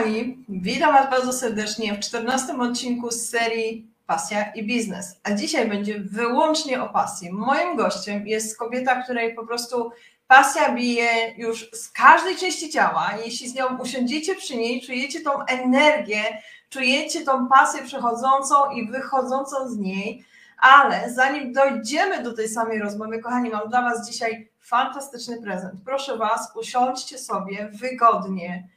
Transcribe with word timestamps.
Kochani, 0.00 0.44
witam 0.48 0.92
Was 0.92 1.10
bardzo 1.10 1.32
serdecznie 1.32 1.94
w 1.94 2.00
14 2.00 2.58
odcinku 2.58 3.10
z 3.10 3.28
serii 3.28 3.86
Pasja 4.06 4.52
i 4.52 4.66
Biznes. 4.66 5.20
A 5.22 5.32
dzisiaj 5.32 5.68
będzie 5.68 6.00
wyłącznie 6.00 6.82
o 6.82 6.88
pasji. 6.88 7.32
Moim 7.32 7.76
gościem 7.76 8.26
jest 8.26 8.58
kobieta, 8.58 9.02
której 9.02 9.34
po 9.34 9.46
prostu 9.46 9.90
pasja 10.26 10.74
bije 10.74 11.34
już 11.36 11.70
z 11.72 11.90
każdej 11.90 12.36
części 12.36 12.70
ciała. 12.70 13.10
Jeśli 13.24 13.48
z 13.48 13.54
nią 13.54 13.78
usiądziecie 13.78 14.34
przy 14.34 14.56
niej, 14.56 14.82
czujecie 14.82 15.20
tą 15.20 15.44
energię, 15.44 16.22
czujecie 16.70 17.24
tą 17.24 17.48
pasję 17.48 17.82
przechodzącą 17.82 18.70
i 18.70 18.90
wychodzącą 18.90 19.68
z 19.68 19.78
niej. 19.78 20.24
Ale 20.58 21.12
zanim 21.12 21.52
dojdziemy 21.52 22.22
do 22.22 22.32
tej 22.32 22.48
samej 22.48 22.78
rozmowy, 22.78 23.18
kochani, 23.18 23.50
mam 23.50 23.68
dla 23.68 23.82
Was 23.82 24.10
dzisiaj 24.10 24.48
fantastyczny 24.60 25.42
prezent. 25.42 25.74
Proszę 25.84 26.16
Was, 26.16 26.52
usiądźcie 26.56 27.18
sobie 27.18 27.70
wygodnie 27.72 28.68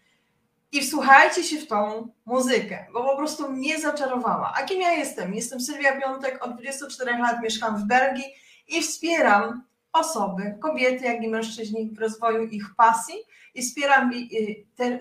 i 0.73 0.81
wsłuchajcie 0.81 1.43
się 1.43 1.57
w 1.57 1.67
tą 1.67 2.09
muzykę, 2.25 2.85
bo 2.93 3.03
po 3.03 3.17
prostu 3.17 3.51
mnie 3.51 3.79
zaczarowała. 3.79 4.53
A 4.57 4.63
kim 4.63 4.81
ja 4.81 4.91
jestem? 4.91 5.33
Jestem 5.33 5.61
Sylwia 5.61 6.01
Piątek, 6.01 6.45
od 6.45 6.53
24 6.53 7.17
lat 7.17 7.41
mieszkam 7.43 7.77
w 7.77 7.83
Belgii 7.83 8.23
i 8.67 8.81
wspieram 8.81 9.63
osoby, 9.91 10.57
kobiety, 10.61 11.05
jak 11.05 11.23
i 11.23 11.27
mężczyźni 11.27 11.91
w 11.91 11.99
rozwoju 11.99 12.43
ich 12.43 12.75
pasji 12.77 13.15
i 13.53 13.61
wspieram 13.61 14.11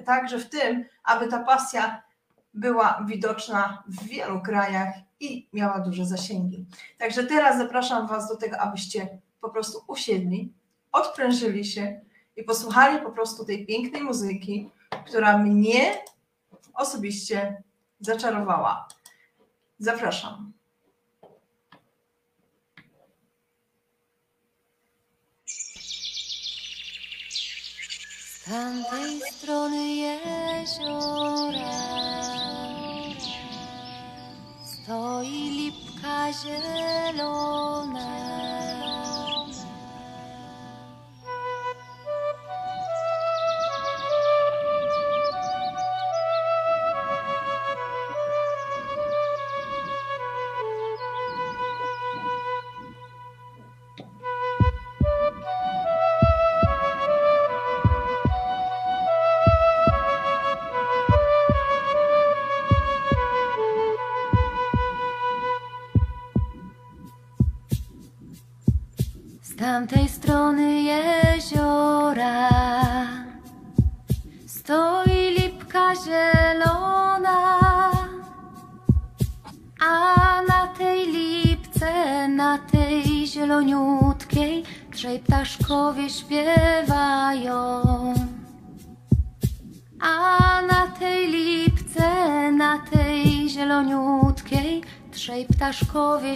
także 0.07 0.39
w 0.39 0.49
tym, 0.49 0.85
aby 1.05 1.29
ta 1.29 1.39
pasja 1.39 2.03
była 2.55 3.05
widoczna 3.09 3.83
w 3.89 4.05
wielu 4.05 4.41
krajach 4.41 4.95
i 5.21 5.49
miała 5.53 5.81
duże 5.81 6.07
zasięgi. 6.07 6.67
Także 6.99 7.25
teraz 7.25 7.59
zapraszam 7.59 8.07
Was 8.07 8.29
do 8.29 8.37
tego, 8.37 8.59
abyście 8.59 9.19
po 9.41 9.51
prostu 9.51 9.85
usiedli, 9.87 10.53
odprężyli 10.93 11.65
się 11.65 12.01
i 12.37 12.43
posłuchali 12.43 12.99
po 12.99 13.11
prostu 13.11 13.45
tej 13.45 13.67
pięknej 13.67 14.03
muzyki, 14.03 14.71
która 15.07 15.39
mnie 15.39 16.05
osobiście 16.75 17.63
zaczarowała. 18.01 18.89
Zapraszam. 19.79 20.53
Z 28.27 28.45
tamtej 28.45 29.21
strony 29.21 29.95
jeziora 29.95 31.73
stoi 34.65 35.51
lipka 35.51 36.33
zielona. 36.33 37.53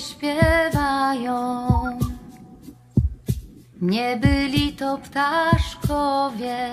Śpiewają. 0.01 1.69
Nie 3.81 4.17
byli 4.17 4.73
to 4.73 4.99
ptaszkowie, 4.99 6.69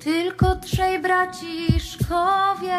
tylko 0.00 0.56
trzej 0.56 0.98
braciszkowie, 1.02 2.78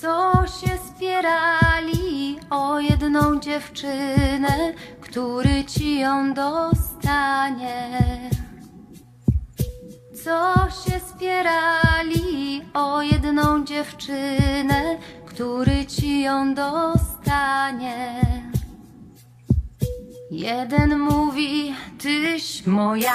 co 0.00 0.32
się 0.46 0.78
spierali 0.94 2.38
o 2.50 2.80
jedną 2.80 3.40
dziewczynę, 3.40 4.74
który 5.00 5.64
ci 5.64 5.98
ją 5.98 6.34
dostanie. 6.34 8.00
Co 10.24 10.54
się 10.54 11.00
spierali 11.00 12.62
o 12.74 13.02
jedną 13.02 13.64
dziewczynę, 13.64 14.98
który 15.34 15.86
ci 15.86 16.20
ją 16.22 16.54
dostanie. 16.54 18.20
Jeden 20.30 20.98
mówi, 20.98 21.74
tyś 21.98 22.66
moja. 22.66 23.12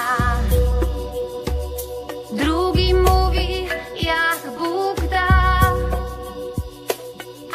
Drugi 2.32 2.94
mówi, 2.94 3.66
jak 4.02 4.58
Bóg 4.58 5.10
da. 5.10 5.60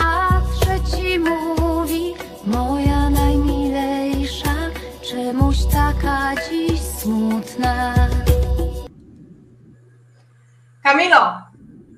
A 0.04 0.42
trzeci 0.60 1.20
mówi, 1.20 2.14
moja 2.46 3.10
najmilejsza 3.10 4.56
Czemuś 5.02 5.58
taka 5.72 6.32
dziś 6.50 6.82
smutna. 6.82 7.94
Kamilo, 10.84 11.38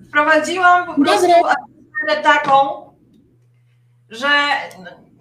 wprowadziłam 0.08 0.86
po 0.86 0.94
prostu 1.02 1.28
atmosferę 2.08 2.24
taką, 2.24 2.86
że 4.10 4.28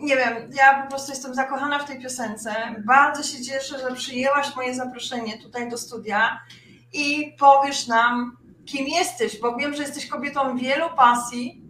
nie 0.00 0.16
wiem, 0.16 0.50
ja 0.54 0.82
po 0.82 0.88
prostu 0.90 1.10
jestem 1.10 1.34
zakochana 1.34 1.78
w 1.78 1.84
tej 1.84 2.00
piosence. 2.00 2.54
Bardzo 2.86 3.22
się 3.22 3.44
cieszę, 3.44 3.78
że 3.78 3.96
przyjęłaś 3.96 4.56
moje 4.56 4.74
zaproszenie 4.74 5.38
tutaj 5.38 5.70
do 5.70 5.78
studia 5.78 6.40
i 6.92 7.36
powiesz 7.38 7.86
nam, 7.86 8.36
kim 8.66 8.86
jesteś, 8.86 9.40
bo 9.40 9.56
wiem, 9.56 9.74
że 9.74 9.82
jesteś 9.82 10.06
kobietą 10.06 10.56
wielu 10.56 10.90
pasji, 10.96 11.62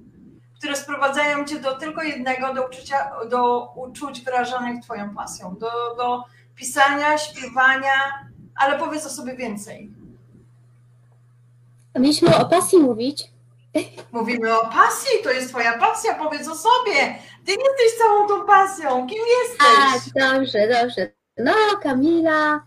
które 0.58 0.76
sprowadzają 0.76 1.44
cię 1.44 1.60
do 1.60 1.76
tylko 1.76 2.02
jednego, 2.02 2.54
do, 2.54 2.66
uczucia, 2.66 3.10
do 3.30 3.72
uczuć 3.76 4.20
wyrażanych 4.20 4.84
twoją 4.84 5.14
pasją, 5.14 5.56
do, 5.60 5.70
do 5.96 6.24
pisania, 6.56 7.18
śpiewania, 7.18 7.90
ale 8.56 8.78
powiedz 8.78 9.06
o 9.06 9.10
sobie 9.10 9.36
więcej. 9.36 9.90
Mieliśmy 11.98 12.36
o 12.36 12.48
pasji 12.48 12.78
mówić. 12.78 13.35
Mówimy 14.12 14.60
o 14.60 14.66
pasji, 14.66 15.22
to 15.24 15.30
jest 15.30 15.48
twoja 15.48 15.78
pasja, 15.78 16.14
powiedz 16.14 16.48
o 16.48 16.54
sobie. 16.54 17.18
Ty 17.44 17.52
jesteś 17.52 17.98
całą 17.98 18.28
tą 18.28 18.46
pasją. 18.46 19.06
Kim 19.06 19.18
jesteś? 19.42 20.12
Tak, 20.14 20.32
dobrze, 20.34 20.68
dobrze. 20.68 21.08
No, 21.38 21.52
Kamila. 21.82 22.60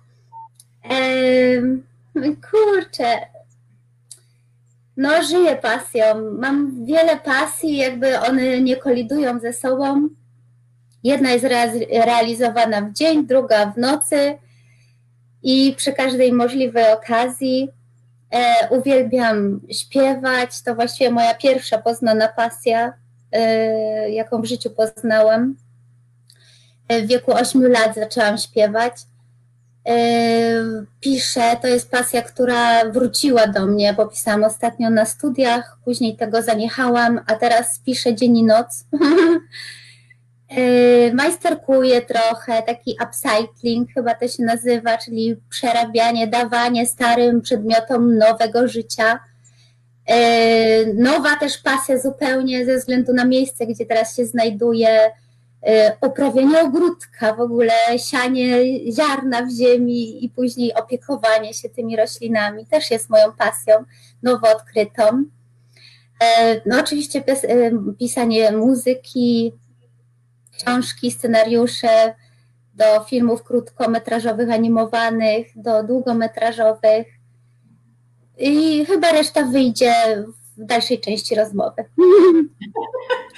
Ehm, 0.83 1.81
kurczę. 2.51 3.19
No, 4.97 5.23
żyję 5.23 5.55
pasją. 5.55 6.03
Mam 6.39 6.85
wiele 6.85 7.17
pasji, 7.17 7.77
jakby 7.77 8.19
one 8.19 8.61
nie 8.61 8.75
kolidują 8.75 9.39
ze 9.39 9.53
sobą. 9.53 10.09
Jedna 11.03 11.31
jest 11.31 11.45
realizowana 12.05 12.81
w 12.81 12.93
dzień, 12.93 13.27
druga 13.27 13.65
w 13.65 13.77
nocy 13.77 14.37
i 15.43 15.73
przy 15.77 15.93
każdej 15.93 16.33
możliwej 16.33 16.93
okazji. 16.93 17.69
E, 18.33 18.67
uwielbiam 18.69 19.61
śpiewać, 19.71 20.61
to 20.61 20.75
właściwie 20.75 21.11
moja 21.11 21.33
pierwsza 21.33 21.77
poznana 21.77 22.27
pasja 22.27 22.93
Y, 23.35 24.11
jaką 24.11 24.41
w 24.41 24.45
życiu 24.45 24.69
poznałam. 24.69 25.55
W 26.89 27.07
wieku 27.07 27.33
8 27.33 27.71
lat 27.71 27.95
zaczęłam 27.95 28.37
śpiewać. 28.37 28.93
Piszę, 30.99 31.57
to 31.61 31.67
jest 31.67 31.91
pasja, 31.91 32.21
która 32.21 32.85
wróciła 32.85 33.47
do 33.47 33.65
mnie, 33.65 33.93
bo 33.93 34.07
pisałam 34.07 34.43
ostatnio 34.43 34.89
na 34.89 35.05
studiach, 35.05 35.77
później 35.85 36.17
tego 36.17 36.41
zaniechałam, 36.41 37.21
a 37.27 37.35
teraz 37.35 37.79
piszę 37.79 38.15
dzień 38.15 38.37
i 38.37 38.43
noc. 38.43 38.85
Y, 40.57 41.11
majsterkuję 41.13 42.01
trochę, 42.01 42.61
taki 42.61 42.97
upcycling 43.03 43.89
chyba 43.93 44.15
to 44.15 44.27
się 44.27 44.43
nazywa, 44.43 44.97
czyli 44.97 45.35
przerabianie, 45.49 46.27
dawanie 46.27 46.85
starym 46.85 47.41
przedmiotom 47.41 48.17
nowego 48.17 48.67
życia. 48.67 49.19
E, 50.05 50.85
nowa 50.93 51.35
też 51.35 51.57
pasja 51.57 51.99
zupełnie 51.99 52.65
ze 52.65 52.77
względu 52.77 53.13
na 53.13 53.25
miejsce, 53.25 53.65
gdzie 53.67 53.85
teraz 53.85 54.15
się 54.15 54.25
znajduję. 54.25 55.11
uprawianie 56.01 56.61
ogródka, 56.61 57.33
w 57.35 57.41
ogóle 57.41 57.73
sianie 57.97 58.79
ziarna 58.91 59.41
w 59.41 59.51
ziemi 59.51 60.25
i 60.25 60.29
później 60.29 60.73
opiekowanie 60.73 61.53
się 61.53 61.69
tymi 61.69 61.95
roślinami 61.95 62.65
też 62.65 62.91
jest 62.91 63.09
moją 63.09 63.33
pasją 63.37 63.73
nowo 64.23 64.51
odkrytą. 64.51 65.23
No 66.65 66.79
oczywiście 66.79 67.23
pisanie 67.99 68.51
muzyki, 68.51 69.53
książki, 70.63 71.11
scenariusze 71.11 72.15
do 72.73 73.03
filmów 73.03 73.43
krótkometrażowych, 73.43 74.51
animowanych, 74.51 75.47
do 75.55 75.83
długometrażowych. 75.83 77.07
I 78.37 78.85
chyba 78.85 79.11
reszta 79.11 79.43
wyjdzie 79.43 79.93
w 80.57 80.65
dalszej 80.65 80.99
części 80.99 81.35
rozmowy. 81.35 81.85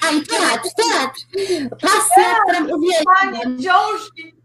A 0.08 0.12
i 0.12 0.22
teatr, 0.22 0.70
teatr. 0.76 1.22
Pasja, 1.70 2.36
którą 2.48 2.78
uwielbiam. 2.78 3.58
książki. 3.58 4.36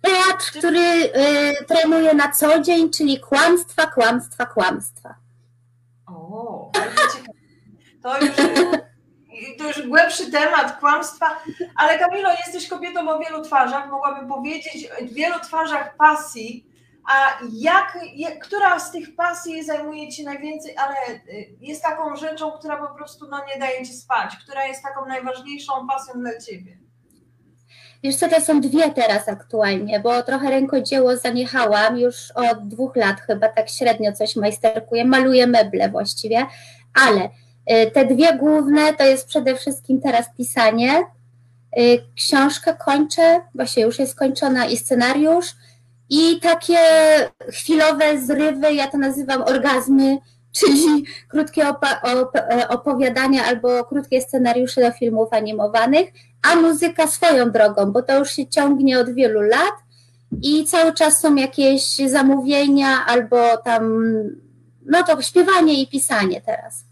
Teatr, 0.00 0.58
który 0.58 0.80
y, 0.80 1.64
trenuję 1.66 2.14
na 2.14 2.32
co 2.32 2.60
dzień, 2.60 2.90
czyli 2.90 3.20
kłamstwa, 3.20 3.86
kłamstwa, 3.86 4.46
kłamstwa. 4.46 5.14
O, 6.06 6.72
to 8.02 8.20
już 8.20 8.30
to 9.58 9.68
już 9.68 9.88
głębszy 9.88 10.30
temat 10.30 10.80
kłamstwa, 10.80 11.40
ale 11.76 11.98
Kamilo, 11.98 12.30
jesteś 12.30 12.68
kobietą 12.68 13.08
o 13.08 13.18
wielu 13.18 13.44
twarzach, 13.44 13.90
mogłabym 13.90 14.28
powiedzieć, 14.28 14.88
wielu 15.02 15.40
twarzach 15.40 15.96
pasji, 15.96 16.70
a 17.10 17.38
jak, 17.52 17.98
jak, 18.14 18.38
która 18.38 18.78
z 18.78 18.92
tych 18.92 19.16
pasji 19.16 19.64
zajmuje 19.64 20.08
Ci 20.08 20.24
najwięcej, 20.24 20.76
ale 20.76 20.94
y, 21.28 21.56
jest 21.60 21.82
taką 21.82 22.16
rzeczą, 22.16 22.52
która 22.52 22.76
po 22.76 22.94
prostu 22.94 23.28
no, 23.30 23.40
nie 23.54 23.60
daje 23.60 23.86
Ci 23.86 23.94
spać, 23.94 24.36
która 24.44 24.66
jest 24.66 24.82
taką 24.82 25.06
najważniejszą 25.06 25.72
pasją 25.88 26.20
dla 26.20 26.38
Ciebie? 26.38 26.78
Wiesz 28.02 28.16
co, 28.16 28.28
to 28.28 28.40
są 28.40 28.60
dwie 28.60 28.90
teraz 28.90 29.28
aktualnie, 29.28 30.00
bo 30.00 30.22
trochę 30.22 30.50
rękodzieło 30.50 31.16
zaniechałam, 31.16 31.98
już 31.98 32.30
od 32.34 32.68
dwóch 32.68 32.96
lat 32.96 33.20
chyba 33.20 33.48
tak 33.48 33.70
średnio 33.70 34.12
coś 34.12 34.36
majsterkuję, 34.36 35.04
maluję 35.04 35.46
meble 35.46 35.88
właściwie, 35.88 36.46
ale 37.06 37.30
te 37.94 38.04
dwie 38.04 38.34
główne 38.34 38.94
to 38.94 39.04
jest 39.04 39.26
przede 39.26 39.56
wszystkim 39.56 40.00
teraz 40.00 40.26
pisanie, 40.36 41.02
y, 41.78 41.98
książkę 42.16 42.74
kończę, 42.74 43.40
właśnie 43.54 43.82
już 43.82 43.98
jest 43.98 44.12
skończona 44.12 44.66
i 44.66 44.76
scenariusz, 44.76 45.54
i 46.10 46.40
takie 46.40 46.78
chwilowe 47.52 48.20
zrywy, 48.20 48.74
ja 48.74 48.88
to 48.88 48.98
nazywam 48.98 49.42
orgazmy, 49.42 50.18
czyli 50.58 51.04
krótkie 51.28 51.64
opowiadania 52.68 53.44
albo 53.44 53.84
krótkie 53.84 54.20
scenariusze 54.20 54.80
do 54.80 54.92
filmów 54.92 55.32
animowanych, 55.32 56.08
a 56.42 56.56
muzyka 56.56 57.06
swoją 57.06 57.50
drogą, 57.50 57.92
bo 57.92 58.02
to 58.02 58.18
już 58.18 58.30
się 58.30 58.46
ciągnie 58.46 59.00
od 59.00 59.10
wielu 59.10 59.40
lat 59.40 59.74
i 60.42 60.64
cały 60.64 60.92
czas 60.92 61.20
są 61.20 61.34
jakieś 61.34 61.96
zamówienia 61.96 63.06
albo 63.06 63.56
tam, 63.56 64.02
no 64.86 65.02
to 65.02 65.22
śpiewanie 65.22 65.82
i 65.82 65.88
pisanie 65.88 66.40
teraz. 66.40 66.89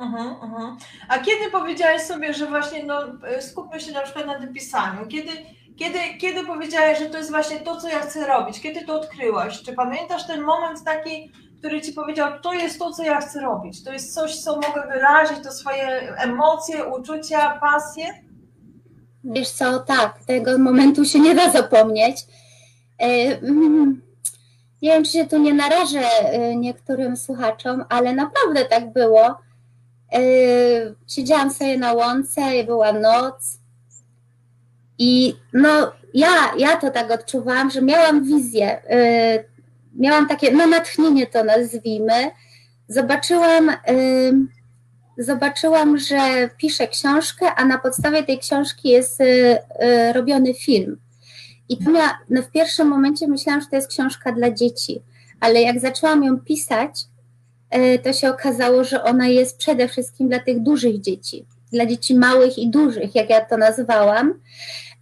Uh-huh, 0.00 0.40
uh-huh. 0.40 0.76
A 1.08 1.18
kiedy 1.18 1.50
powiedziałeś 1.50 2.02
sobie, 2.02 2.34
że 2.34 2.46
właśnie 2.46 2.84
no, 2.84 3.00
skupmy 3.40 3.80
się 3.80 3.92
na 3.92 4.02
przykład 4.02 4.26
na 4.26 4.40
tym 4.40 4.52
pisaniu? 4.52 5.06
Kiedy 5.06 5.30
kiedy, 5.80 5.98
kiedy 6.18 6.44
powiedziałeś, 6.44 6.98
że 6.98 7.06
to 7.06 7.18
jest 7.18 7.30
właśnie 7.30 7.60
to, 7.60 7.76
co 7.76 7.88
ja 7.88 8.00
chcę 8.00 8.26
robić? 8.26 8.60
Kiedy 8.60 8.84
to 8.84 9.00
odkryłaś? 9.00 9.62
Czy 9.62 9.72
pamiętasz 9.72 10.26
ten 10.26 10.40
moment 10.40 10.84
taki, 10.84 11.32
który 11.58 11.80
ci 11.80 11.92
powiedział, 11.92 12.40
to 12.42 12.52
jest 12.52 12.78
to, 12.78 12.90
co 12.92 13.02
ja 13.02 13.20
chcę 13.20 13.40
robić? 13.40 13.84
To 13.84 13.92
jest 13.92 14.14
coś, 14.14 14.36
co 14.36 14.56
mogę 14.56 14.82
wyrazić, 14.92 15.44
to 15.44 15.52
swoje 15.52 16.16
emocje, 16.16 16.84
uczucia, 16.84 17.58
pasje? 17.60 18.04
Wiesz 19.24 19.50
co, 19.50 19.78
tak, 19.78 20.24
tego 20.24 20.58
momentu 20.58 21.04
się 21.04 21.20
nie 21.20 21.34
da 21.34 21.50
zapomnieć. 21.50 22.16
E, 22.98 23.06
mm, 23.38 24.02
nie 24.82 24.90
wiem, 24.90 25.04
czy 25.04 25.10
się 25.10 25.26
tu 25.26 25.38
nie 25.38 25.54
narażę 25.54 26.00
e, 26.00 26.56
niektórym 26.56 27.16
słuchaczom, 27.16 27.84
ale 27.88 28.12
naprawdę 28.12 28.64
tak 28.64 28.92
było. 28.92 29.38
E, 30.12 30.20
siedziałam 31.08 31.50
sobie 31.50 31.78
na 31.78 31.92
łące, 31.92 32.64
była 32.66 32.92
noc, 32.92 33.60
i 35.02 35.36
no, 35.52 35.92
ja, 36.14 36.28
ja 36.58 36.76
to 36.76 36.90
tak 36.90 37.10
odczuwałam, 37.10 37.70
że 37.70 37.82
miałam 37.82 38.24
wizję, 38.24 38.82
yy, 38.90 39.44
miałam 39.94 40.28
takie, 40.28 40.52
no 40.52 40.66
natchnienie 40.66 41.26
to 41.26 41.44
nazwijmy. 41.44 42.30
Zobaczyłam, 42.88 43.66
yy, 43.66 45.24
zobaczyłam, 45.24 45.98
że 45.98 46.50
piszę 46.56 46.88
książkę, 46.88 47.54
a 47.54 47.64
na 47.64 47.78
podstawie 47.78 48.22
tej 48.22 48.38
książki 48.38 48.88
jest 48.88 49.20
yy, 49.20 50.12
robiony 50.12 50.54
film. 50.54 50.98
I 51.68 51.76
to 51.76 51.90
no 52.30 52.42
w 52.42 52.50
pierwszym 52.50 52.88
momencie 52.88 53.28
myślałam, 53.28 53.60
że 53.60 53.66
to 53.66 53.76
jest 53.76 53.88
książka 53.88 54.32
dla 54.32 54.50
dzieci, 54.50 55.02
ale 55.40 55.62
jak 55.62 55.80
zaczęłam 55.80 56.24
ją 56.24 56.40
pisać, 56.40 57.04
to 58.02 58.12
się 58.12 58.30
okazało, 58.30 58.84
że 58.84 59.02
ona 59.02 59.28
jest 59.28 59.58
przede 59.58 59.88
wszystkim 59.88 60.28
dla 60.28 60.38
tych 60.38 60.60
dużych 60.60 61.00
dzieci, 61.00 61.46
dla 61.72 61.86
dzieci 61.86 62.14
małych 62.14 62.58
i 62.58 62.70
dużych, 62.70 63.14
jak 63.14 63.30
ja 63.30 63.44
to 63.44 63.56
nazwałam. 63.56 64.34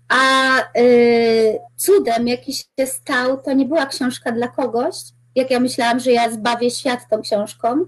A 0.09 0.59
y, 0.79 1.59
cudem, 1.77 2.29
jaki 2.29 2.53
się 2.53 2.87
stał, 2.87 3.43
to 3.43 3.53
nie 3.53 3.65
była 3.65 3.87
książka 3.87 4.33
dla 4.33 4.49
kogoś, 4.49 4.95
jak 5.35 5.51
ja 5.51 5.61
myślałam, 5.61 6.01
że 6.01 6.13
ja 6.13 6.31
zbawię 6.31 6.71
świat 6.71 7.01
tą 7.11 7.23
książką, 7.23 7.85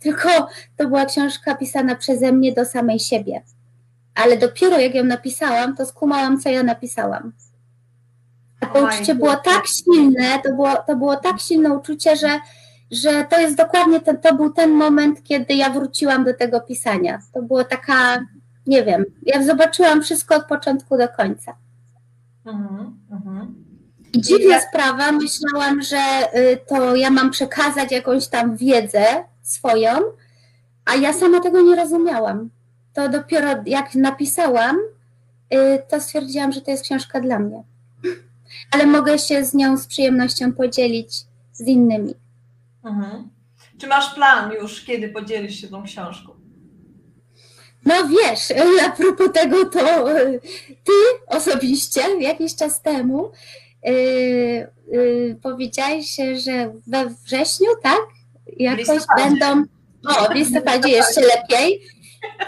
tylko 0.00 0.28
to 0.76 0.88
była 0.88 1.04
książka 1.04 1.54
pisana 1.54 1.96
przeze 1.96 2.32
mnie 2.32 2.52
do 2.52 2.64
samej 2.64 2.98
siebie. 2.98 3.42
Ale 4.14 4.36
dopiero 4.36 4.78
jak 4.80 4.94
ją 4.94 5.04
napisałam, 5.04 5.76
to 5.76 5.86
skumałam, 5.86 6.40
co 6.40 6.48
ja 6.48 6.62
napisałam. 6.62 7.32
A 8.60 8.66
to 8.66 8.84
uczucie 8.84 9.14
było 9.14 9.36
tak 9.36 9.62
silne, 9.66 10.38
to 10.44 10.54
było, 10.54 10.76
to 10.86 10.96
było 10.96 11.16
tak 11.16 11.40
silne 11.40 11.72
uczucie, 11.72 12.16
że, 12.16 12.40
że 12.94 13.26
to 13.30 13.40
jest 13.40 13.56
dokładnie 13.56 14.00
ten, 14.00 14.18
to 14.18 14.34
był 14.34 14.50
ten 14.50 14.70
moment, 14.70 15.22
kiedy 15.22 15.54
ja 15.54 15.70
wróciłam 15.70 16.24
do 16.24 16.34
tego 16.34 16.60
pisania. 16.60 17.22
To 17.32 17.42
było 17.42 17.64
taka, 17.64 18.26
nie 18.66 18.84
wiem, 18.84 19.04
ja 19.22 19.44
zobaczyłam 19.44 20.02
wszystko 20.02 20.36
od 20.36 20.46
początku 20.46 20.98
do 20.98 21.08
końca. 21.08 21.56
Mhm, 22.46 22.98
mhm. 23.10 23.64
Dziwna 24.16 24.60
sprawa, 24.60 25.12
myślałam, 25.12 25.82
że 25.82 25.96
y, 26.34 26.58
to 26.66 26.96
ja 26.96 27.10
mam 27.10 27.30
przekazać 27.30 27.92
jakąś 27.92 28.28
tam 28.28 28.56
wiedzę 28.56 29.04
swoją, 29.42 29.90
a 30.84 30.94
ja 30.94 31.12
sama 31.12 31.40
tego 31.40 31.62
nie 31.62 31.76
rozumiałam. 31.76 32.50
To 32.92 33.08
dopiero 33.08 33.48
jak 33.66 33.94
napisałam, 33.94 34.76
y, 35.54 35.82
to 35.88 36.00
stwierdziłam, 36.00 36.52
że 36.52 36.60
to 36.60 36.70
jest 36.70 36.84
książka 36.84 37.20
dla 37.20 37.38
mnie. 37.38 37.62
Ale 38.70 38.86
mogę 38.86 39.18
się 39.18 39.44
z 39.44 39.54
nią 39.54 39.76
z 39.76 39.86
przyjemnością 39.86 40.52
podzielić 40.52 41.14
z 41.52 41.60
innymi. 41.60 42.14
Mhm. 42.84 43.30
Czy 43.78 43.86
masz 43.86 44.14
plan 44.14 44.52
już, 44.52 44.84
kiedy 44.84 45.08
podzielisz 45.08 45.60
się 45.60 45.68
tą 45.68 45.82
książką? 45.82 46.34
No 47.84 47.94
wiesz, 48.08 48.52
a 48.86 48.90
propos 48.90 49.32
tego, 49.32 49.64
to 49.64 50.18
y, 50.18 50.40
ty 50.84 50.92
osobiście 51.26 52.00
jakiś 52.20 52.56
czas 52.56 52.82
temu 52.82 53.32
yy, 53.84 53.92
yy, 54.92 55.38
powiedziałeś, 55.42 56.16
że 56.44 56.72
we 56.86 57.06
wrześniu, 57.24 57.68
tak? 57.82 58.00
Jakoś 58.56 59.02
będą. 59.16 59.64
O, 60.08 60.32
w 60.32 60.34
listopadzie 60.34 60.88
jeszcze 60.98 61.20
lepiej. 61.20 61.82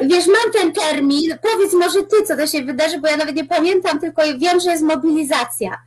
Wiesz, 0.01 0.27
mam 0.27 0.53
ten 0.53 0.73
termin. 0.73 1.39
Powiedz 1.53 1.73
może 1.73 2.03
ty, 2.03 2.23
co 2.27 2.37
to 2.37 2.47
się 2.47 2.63
wydarzy, 2.63 3.01
bo 3.01 3.09
ja 3.09 3.17
nawet 3.17 3.37
nie 3.37 3.45
pamiętam, 3.45 4.01
tylko 4.01 4.23
wiem, 4.39 4.61
że 4.61 4.71
jest 4.71 4.83
mobilizacja. 4.83 5.79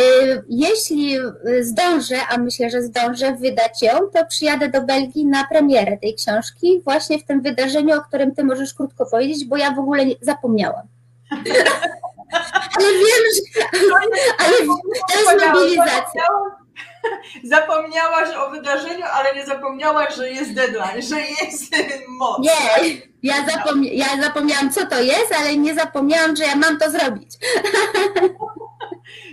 Y, 0.00 0.44
jeśli 0.48 1.18
y, 1.18 1.64
zdążę, 1.64 2.16
a 2.30 2.38
myślę, 2.38 2.70
że 2.70 2.82
zdążę 2.82 3.36
wydać 3.40 3.82
ją, 3.82 3.92
to 4.14 4.26
przyjadę 4.26 4.68
do 4.68 4.82
Belgii 4.82 5.26
na 5.26 5.46
premierę 5.46 5.98
tej 5.98 6.14
książki, 6.14 6.80
właśnie 6.84 7.18
w 7.18 7.24
tym 7.24 7.42
wydarzeniu, 7.42 7.96
o 7.96 8.00
którym 8.00 8.34
ty 8.34 8.44
możesz 8.44 8.74
krótko 8.74 9.06
powiedzieć, 9.06 9.44
bo 9.44 9.56
ja 9.56 9.70
w 9.70 9.78
ogóle 9.78 10.04
zapomniałam. 10.20 10.86
ale 12.76 12.88
wiem, 12.92 13.24
że. 13.34 13.42
Ale 14.38 14.56
to 15.08 15.20
jest 15.20 15.46
mobilizacja. 15.46 16.22
Zapomniałaś 17.44 18.28
o 18.36 18.50
wydarzeniu, 18.50 19.04
ale 19.12 19.34
nie 19.34 19.46
zapomniałaś, 19.46 20.14
że 20.14 20.30
jest 20.30 20.54
deadline, 20.54 21.02
że 21.02 21.20
jest 21.20 21.72
moc. 22.18 22.38
Nie, 22.38 23.00
ja, 23.22 23.34
zapomnia 23.50 23.90
ja 23.92 24.22
zapomniałam, 24.22 24.72
co 24.72 24.86
to 24.86 25.00
jest, 25.00 25.34
ale 25.38 25.56
nie 25.56 25.74
zapomniałam, 25.74 26.36
że 26.36 26.44
ja 26.44 26.56
mam 26.56 26.78
to 26.78 26.90
zrobić. 26.90 27.30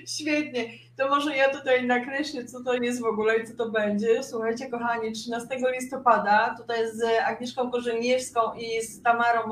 Świetnie. 0.08 0.66
To 0.98 1.10
może 1.10 1.38
ja 1.38 1.50
tutaj 1.50 1.86
nakreślę, 1.86 2.46
co 2.46 2.64
to 2.64 2.74
jest 2.74 3.02
w 3.02 3.06
ogóle 3.06 3.38
i 3.38 3.48
co 3.48 3.56
to 3.56 3.70
będzie. 3.70 4.24
Słuchajcie, 4.24 4.70
kochani, 4.70 5.12
13 5.12 5.48
listopada, 5.74 6.56
tutaj 6.58 6.78
z 6.94 7.04
Agnieszką 7.26 7.72
Korzeniewską 7.72 8.40
i 8.54 8.82
z 8.82 9.04
Tamarą 9.04 9.48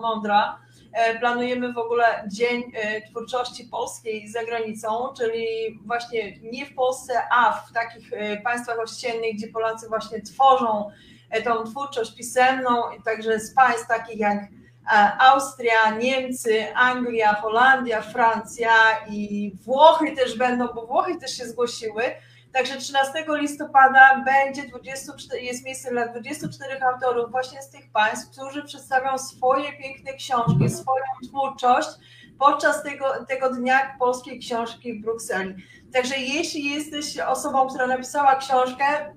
Mądra, 0.00 0.58
e, 0.92 1.18
planujemy 1.18 1.72
w 1.72 1.78
ogóle 1.78 2.04
Dzień 2.28 2.72
e, 2.74 3.02
Twórczości 3.10 3.64
Polskiej 3.64 4.28
za 4.28 4.44
granicą, 4.44 4.88
czyli 5.18 5.46
właśnie 5.86 6.38
nie 6.38 6.66
w 6.66 6.74
Polsce, 6.74 7.12
a 7.30 7.52
w 7.52 7.72
takich 7.72 8.12
e, 8.12 8.36
państwach 8.36 8.78
ościennych, 8.78 9.34
gdzie 9.34 9.48
Polacy 9.48 9.88
właśnie 9.88 10.22
tworzą 10.22 10.90
tą 11.44 11.64
twórczość 11.64 12.16
pisemną, 12.16 12.82
także 13.04 13.40
z 13.40 13.54
państw 13.54 13.88
takich 13.88 14.18
jak 14.18 14.38
Austria, 15.18 15.90
Niemcy, 15.98 16.74
Anglia, 16.74 17.34
Holandia, 17.34 18.02
Francja 18.02 18.70
i 19.10 19.52
Włochy 19.64 20.16
też 20.16 20.38
będą, 20.38 20.68
bo 20.74 20.86
Włochy 20.86 21.18
też 21.20 21.36
się 21.36 21.44
zgłosiły. 21.44 22.02
Także 22.52 22.76
13 22.76 23.24
listopada 23.28 24.24
będzie 24.24 24.68
24, 24.68 25.42
jest 25.42 25.64
miejsce 25.64 25.90
dla 25.90 26.08
24 26.08 26.80
autorów 26.82 27.30
właśnie 27.30 27.62
z 27.62 27.70
tych 27.70 27.90
państw, 27.92 28.30
którzy 28.30 28.64
przedstawią 28.64 29.18
swoje 29.18 29.72
piękne 29.72 30.12
książki, 30.12 30.70
swoją 30.70 31.04
twórczość 31.28 31.88
podczas 32.38 32.82
tego, 32.82 33.24
tego 33.28 33.52
dnia 33.52 33.96
polskiej 33.98 34.38
książki 34.38 34.92
w 34.92 35.02
Brukseli. 35.02 35.54
Także 35.92 36.14
jeśli 36.18 36.74
jesteś 36.74 37.18
osobą, 37.18 37.68
która 37.68 37.86
napisała 37.86 38.36
książkę, 38.36 39.14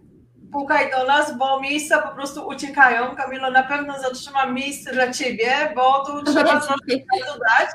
pukaj 0.51 0.91
do 0.91 1.05
nas, 1.05 1.37
bo 1.37 1.59
miejsca 1.59 2.01
po 2.01 2.15
prostu 2.15 2.47
uciekają. 2.47 3.15
Kamilo, 3.15 3.51
na 3.51 3.63
pewno 3.63 3.99
zatrzymam 3.99 4.53
miejsce 4.53 4.93
dla 4.93 5.11
Ciebie, 5.11 5.73
bo 5.75 6.05
tu 6.05 6.23
trzeba 6.23 6.59
troszkę 6.61 6.95
dodać. 7.27 7.69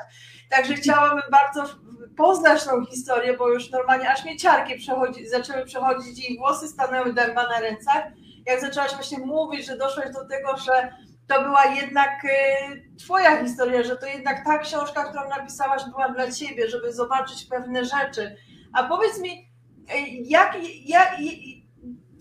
Także 0.49 0.73
chciałabym 0.73 1.21
bardzo 1.31 1.75
poznać 2.17 2.63
tą 2.63 2.85
historię, 2.85 3.37
bo 3.37 3.49
już 3.49 3.71
normalnie 3.71 4.11
aż 4.11 4.25
mnie 4.25 4.37
ciarki 4.37 4.75
przechodzi, 4.75 5.27
zaczęły 5.27 5.65
przechodzić 5.65 6.29
i 6.29 6.37
włosy 6.37 6.67
stanęły 6.67 7.13
dęba 7.13 7.43
na 7.47 7.59
rękach. 7.59 8.03
Jak 8.45 8.61
zaczęłaś 8.61 8.93
właśnie 8.93 9.17
mówić, 9.17 9.65
że 9.65 9.77
doszłaś 9.77 10.13
do 10.13 10.27
tego, 10.27 10.57
że 10.57 10.93
to 11.27 11.43
była 11.43 11.65
jednak 11.65 12.25
y, 12.25 12.95
Twoja 12.99 13.43
historia, 13.43 13.83
że 13.83 13.97
to 13.97 14.05
jednak 14.05 14.45
ta 14.45 14.57
książka, 14.57 15.03
którą 15.03 15.29
napisałaś, 15.29 15.81
była 15.89 16.09
dla 16.09 16.31
Ciebie, 16.31 16.69
żeby 16.69 16.93
zobaczyć 16.93 17.45
pewne 17.45 17.85
rzeczy. 17.85 18.35
A 18.73 18.83
powiedz 18.83 19.19
mi, 19.19 19.31
y, 19.31 20.09
jak, 20.23 20.57
jak, 20.85 21.15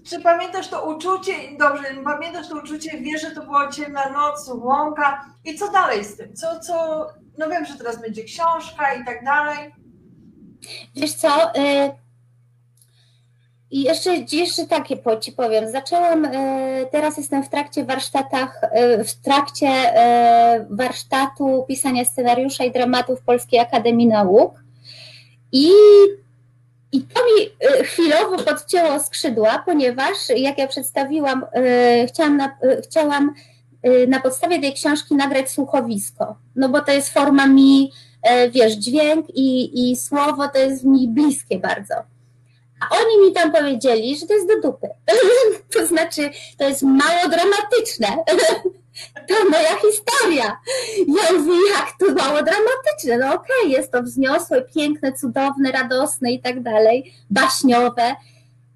czy 0.05 0.21
pamiętasz 0.21 0.69
to 0.69 0.85
uczucie, 0.91 1.33
dobrze, 1.59 1.85
pamiętasz 2.05 2.49
to 2.49 2.59
uczucie, 2.59 2.99
wiesz, 3.01 3.23
że 3.23 3.31
to 3.31 3.45
była 3.45 3.71
ciemna 3.71 4.11
noc, 4.11 4.49
łąka 4.55 5.25
i 5.45 5.55
co 5.55 5.73
dalej 5.73 6.05
z 6.05 6.17
tym? 6.17 6.35
Co, 6.35 6.61
co, 6.61 7.07
no 7.39 7.49
wiem, 7.49 7.65
że 7.65 7.75
teraz 7.75 8.01
będzie 8.01 8.25
książka 8.25 8.95
i 8.95 9.05
tak 9.05 9.25
dalej. 9.25 9.75
Wiesz 10.95 11.15
co, 11.15 11.55
y, 11.55 11.91
i 13.71 13.83
jeszcze, 13.83 14.17
jeszcze 14.33 14.67
takie 14.67 14.97
ci 15.21 15.33
powiem. 15.33 15.71
Zaczęłam, 15.71 16.25
y, 16.25 16.87
teraz 16.93 17.17
jestem 17.17 17.43
w 17.43 17.49
trakcie 17.49 17.85
warsztatach, 17.85 18.61
y, 19.01 19.05
w 19.05 19.15
trakcie 19.15 19.69
warsztatu 20.71 21.65
pisania 21.69 22.05
scenariusza 22.05 22.65
i 22.65 22.73
dramatów 22.73 23.23
Polskiej 23.23 23.61
Akademii 23.61 24.07
Nauk. 24.07 24.63
I 25.53 25.71
i 26.93 27.03
to 27.03 27.21
mi 27.25 27.69
y, 27.81 27.85
chwilowo 27.85 28.39
podcięło 28.39 29.01
skrzydła, 29.01 29.63
ponieważ 29.67 30.17
jak 30.37 30.59
ja 30.59 30.69
przedstawiłam, 30.69 31.45
y, 31.57 32.07
chciałam 32.09 32.37
na, 32.37 32.59
y, 32.65 32.83
chciałam 32.83 33.35
na 34.09 34.21
podstawie 34.21 34.61
tej 34.61 34.73
książki 34.75 35.15
nagrać 35.15 35.51
słuchowisko, 35.51 36.37
no 36.57 36.69
bo 36.69 36.81
to 36.81 36.93
jest 36.93 37.13
forma 37.13 37.47
mi, 37.47 37.93
wiesz, 38.51 38.73
dźwięk 38.73 39.27
i, 39.35 39.91
i 39.91 39.97
słowo 39.97 40.49
to 40.49 40.59
jest 40.59 40.85
mi 40.85 41.09
bliskie 41.09 41.59
bardzo. 41.59 41.95
A 42.83 42.97
oni 42.97 43.27
mi 43.27 43.33
tam 43.33 43.53
powiedzieli, 43.53 44.19
że 44.19 44.27
to 44.27 44.35
jest 44.35 44.49
do 44.49 44.61
dupy. 44.61 44.89
to 45.75 45.87
znaczy, 45.87 46.31
to 46.59 46.69
jest 46.69 46.83
mało 46.83 47.29
dramatyczne. 47.29 48.07
to 49.29 49.35
moja 49.51 49.77
historia. 49.77 50.61
Ja 50.99 51.39
mówię, 51.39 51.55
jak 51.71 51.89
to 51.99 52.07
mało 52.07 52.43
dramatyczne. 52.43 53.19
No 53.19 53.35
okej, 53.35 53.57
okay, 53.61 53.71
jest 53.71 53.93
to 53.93 54.03
wzniosłe, 54.03 54.63
piękne, 54.63 55.13
cudowne, 55.13 55.73
radosne 55.73 56.33
i 56.33 56.41
tak 56.41 56.63
dalej, 56.63 57.13
baśniowe, 57.31 58.15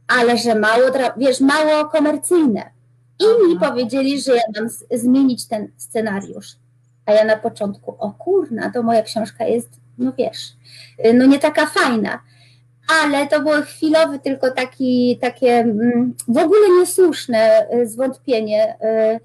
ale 0.09 0.39
że 0.39 0.55
mało, 0.55 0.85
wiesz, 1.17 1.41
mało 1.41 1.85
komercyjne. 1.85 2.71
I 3.19 3.25
Aha. 3.25 3.49
mi 3.49 3.59
powiedzieli, 3.59 4.21
że 4.21 4.37
ja 4.37 4.43
mam 4.61 4.69
zmienić 4.91 5.49
ten 5.49 5.73
scenariusz. 5.77 6.57
A 7.07 7.13
ja 7.13 7.25
na 7.25 7.37
początku, 7.37 7.97
o 7.99 8.11
kurna, 8.13 8.71
to 8.71 8.83
moja 8.83 9.03
książka 9.03 9.45
jest, 9.45 9.69
no 9.99 10.13
wiesz, 10.19 10.53
no 11.15 11.27
nie 11.27 11.39
taka 11.39 11.67
fajna. 11.67 12.21
Ale 12.89 13.27
to 13.27 13.41
było 13.41 13.63
chwilowy 13.63 14.19
tylko 14.19 14.51
taki, 14.51 15.19
takie 15.21 15.59
mm, 15.59 16.15
w 16.29 16.39
ogóle 16.39 16.69
niesłuszne 16.81 17.67
y, 17.75 17.87
zwątpienie, 17.87 18.77
y, 19.15 19.21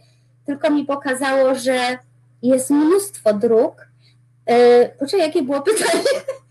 tylko 0.46 0.70
mi 0.70 0.86
pokazało, 0.86 1.56
że 1.56 1.98
jest 2.42 2.70
mnóstwo 2.70 3.34
dróg. 3.34 3.88
E, 4.46 4.90
poczekaj, 4.90 5.28
jakie 5.28 5.42
było 5.42 5.62
pytanie? 5.62 6.04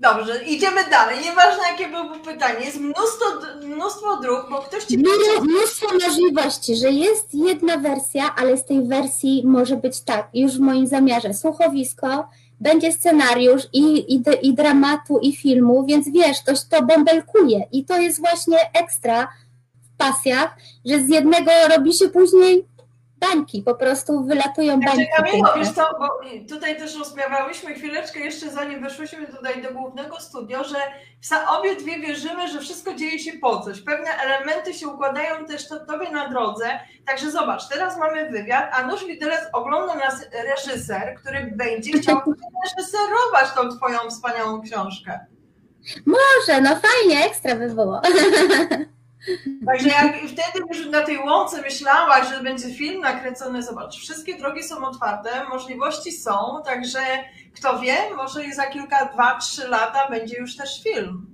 Dobrze, 0.00 0.44
idziemy 0.44 0.90
dalej. 0.90 1.18
Nieważne, 1.24 1.62
jakie 1.70 1.88
było 1.88 2.18
pytanie. 2.24 2.64
Jest 2.64 2.80
mnóstwo, 2.80 3.24
mnóstwo 3.62 4.16
dróg, 4.16 4.46
bo 4.50 4.58
ktoś 4.58 4.84
ci 4.84 4.98
powiedział... 4.98 5.44
Mnóstwo 5.44 5.86
możliwości, 6.06 6.76
że 6.76 6.90
jest 6.90 7.34
jedna 7.34 7.76
wersja, 7.76 8.34
ale 8.36 8.56
z 8.56 8.64
tej 8.64 8.88
wersji 8.88 9.42
może 9.46 9.76
być 9.76 10.00
tak, 10.00 10.28
już 10.34 10.52
w 10.52 10.60
moim 10.60 10.86
zamiarze, 10.86 11.34
słuchowisko, 11.34 12.28
będzie 12.62 12.92
scenariusz 12.92 13.62
i, 13.72 14.14
i, 14.14 14.22
i 14.42 14.54
dramatu, 14.54 15.18
i 15.18 15.36
filmu, 15.36 15.86
więc 15.86 16.08
wiesz, 16.10 16.42
to, 16.42 16.52
to 16.70 16.82
bąbelkuje. 16.86 17.64
I 17.72 17.84
to 17.84 17.98
jest 17.98 18.20
właśnie 18.20 18.56
ekstra 18.72 19.28
w 19.82 19.96
pasjach, 19.96 20.56
że 20.84 21.00
z 21.00 21.08
jednego 21.08 21.50
robi 21.76 21.92
się 21.92 22.08
później 22.08 22.64
bańki, 23.22 23.62
po 23.62 23.74
prostu 23.74 24.24
wylatują 24.24 24.76
znaczy, 24.76 24.96
bańki. 24.96 25.12
Kamilo, 25.16 25.54
wiesz 25.56 25.70
co, 25.70 25.86
bo 25.98 26.08
tutaj 26.48 26.76
też 26.76 26.98
rozmawiałyśmy 26.98 27.74
chwileczkę 27.74 28.20
jeszcze 28.20 28.50
zanim 28.50 28.82
weszłyśmy 28.82 29.26
tutaj 29.26 29.62
do 29.62 29.72
głównego 29.72 30.20
studio, 30.20 30.64
że 30.64 30.76
obie 31.48 31.76
dwie 31.76 32.00
wierzymy, 32.00 32.48
że 32.48 32.60
wszystko 32.60 32.94
dzieje 32.94 33.18
się 33.18 33.32
po 33.32 33.60
coś. 33.60 33.80
Pewne 33.80 34.10
elementy 34.10 34.74
się 34.74 34.88
układają 34.88 35.46
też 35.46 35.68
to, 35.68 35.86
tobie 35.86 36.10
na 36.10 36.28
drodze. 36.28 36.80
Także 37.06 37.30
zobacz, 37.30 37.68
teraz 37.68 37.98
mamy 37.98 38.30
wywiad, 38.30 38.70
a 38.74 38.86
nóż 38.86 39.04
widelec 39.04 39.40
ogląda 39.52 39.94
nas 39.94 40.26
reżyser, 40.32 41.14
który 41.20 41.52
będzie 41.56 41.92
chciał 41.92 42.20
reżyserować 42.64 43.52
tą 43.54 43.76
twoją 43.76 44.10
wspaniałą 44.10 44.62
książkę. 44.62 45.20
Może, 46.06 46.60
no 46.60 46.70
fajnie, 46.76 47.26
ekstra 47.26 47.54
by 47.54 47.68
było. 47.68 48.00
Także 49.66 49.88
jak 49.88 50.16
wtedy 50.16 50.66
już 50.70 50.86
na 50.86 51.00
tej 51.00 51.18
łące 51.18 51.62
myślałaś, 51.62 52.28
że 52.28 52.42
będzie 52.42 52.74
film 52.74 53.00
nakręcony, 53.00 53.62
zobacz, 53.62 53.96
wszystkie 53.96 54.38
drogi 54.38 54.62
są 54.62 54.84
otwarte, 54.84 55.44
możliwości 55.48 56.12
są, 56.12 56.62
także 56.64 57.00
kto 57.54 57.78
wie, 57.78 57.96
może 58.16 58.40
za 58.54 58.66
kilka, 58.66 59.04
dwa, 59.04 59.38
trzy 59.38 59.68
lata 59.68 60.10
będzie 60.10 60.36
już 60.38 60.56
też 60.56 60.82
film. 60.82 61.26